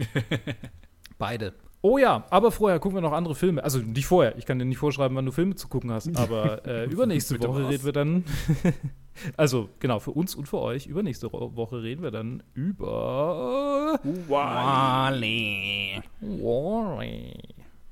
[1.19, 1.53] Beide.
[1.83, 3.63] Oh ja, aber vorher gucken wir noch andere Filme.
[3.63, 6.65] Also nicht vorher, ich kann dir nicht vorschreiben, wann du Filme zu gucken hast, aber
[6.67, 8.23] äh, übernächste Woche reden wir dann.
[9.37, 10.85] also genau, für uns und für euch.
[10.85, 13.99] Übernächste Woche reden wir dann über.
[14.27, 16.01] Wally.
[16.21, 17.33] Wall-E.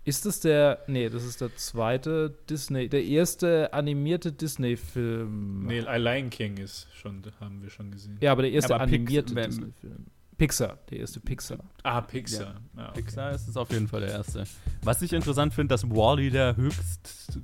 [0.05, 0.79] Ist das der.
[0.87, 2.89] Nee, das ist der zweite Disney.
[2.89, 5.65] Der erste animierte Disney-Film.
[5.65, 8.17] Nee, Lion King ist schon, haben wir schon gesehen.
[8.21, 10.05] Ja, aber der erste Aber animierte Disney-Film.
[10.39, 11.59] Pixar, der erste Pixar.
[11.83, 12.55] Ah, Pixar.
[12.75, 13.01] Ah, okay.
[13.01, 14.45] Pixar ist es auf jeden Fall der erste.
[14.83, 17.39] Was ich interessant finde, dass Wally der höchst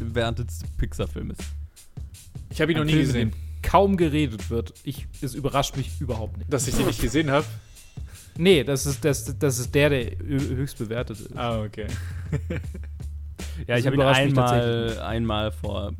[0.00, 1.42] bewertetste Pixar-Film ist.
[2.50, 3.32] Ich habe ihn noch Ein nie Film, gesehen.
[3.62, 4.72] Kaum geredet wird.
[4.84, 6.52] Ich, es überrascht mich überhaupt nicht.
[6.52, 7.44] Dass ich den nicht gesehen habe.
[8.36, 11.36] Nee, das ist, das, das ist der, der hö- höchst bewertet ist.
[11.36, 11.86] Ah, okay.
[13.66, 15.92] Ja, Das ich habe ihn einmal, einmal vor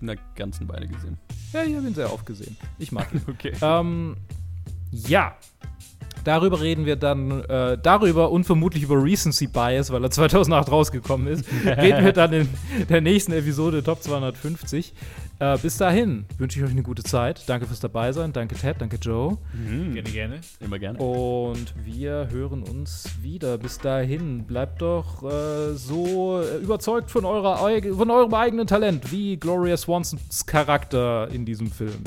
[0.00, 1.18] einer ganzen Weile gesehen.
[1.52, 2.56] Ja, ich habe ihn sehr oft gesehen.
[2.78, 3.20] Ich mag ihn.
[3.28, 3.52] Okay.
[3.60, 4.16] ähm,
[5.08, 5.36] ja.
[6.24, 11.26] Darüber reden wir dann, äh, darüber und vermutlich über Recency Bias, weil er 2008 rausgekommen
[11.26, 12.48] ist, reden wir dann in
[12.88, 14.94] der nächsten Episode Top 250.
[15.38, 17.42] Äh, bis dahin wünsche ich euch eine gute Zeit.
[17.46, 18.32] Danke fürs Dabeisein.
[18.32, 19.36] Danke Ted, danke Joe.
[19.52, 19.94] Mhm.
[19.94, 20.40] Gerne, gerne.
[20.60, 20.98] Immer gerne.
[20.98, 23.58] Und wir hören uns wieder.
[23.58, 29.36] Bis dahin, bleibt doch äh, so äh, überzeugt von, eurer, von eurem eigenen Talent, wie
[29.36, 32.02] Gloria Swansons Charakter in diesem Film.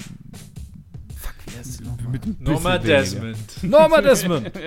[1.60, 2.78] Ein Norma.
[2.78, 3.64] Desmond.
[3.64, 4.52] Norma Desmond!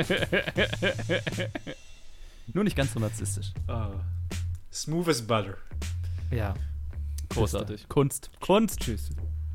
[2.52, 3.52] Nur nicht ganz so narzisstisch.
[3.68, 3.90] Ah.
[4.72, 5.56] Smooth as butter.
[6.30, 6.54] ja.
[7.30, 7.88] Großartig.
[7.88, 8.30] Kunst.
[8.40, 8.80] Kunst.
[8.80, 9.08] Tschüss.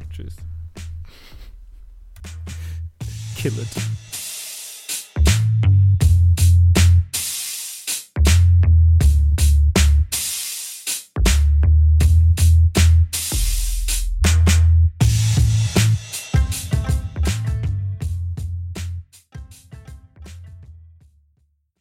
[0.09, 0.35] Tschüss.
[3.35, 3.67] Kill it.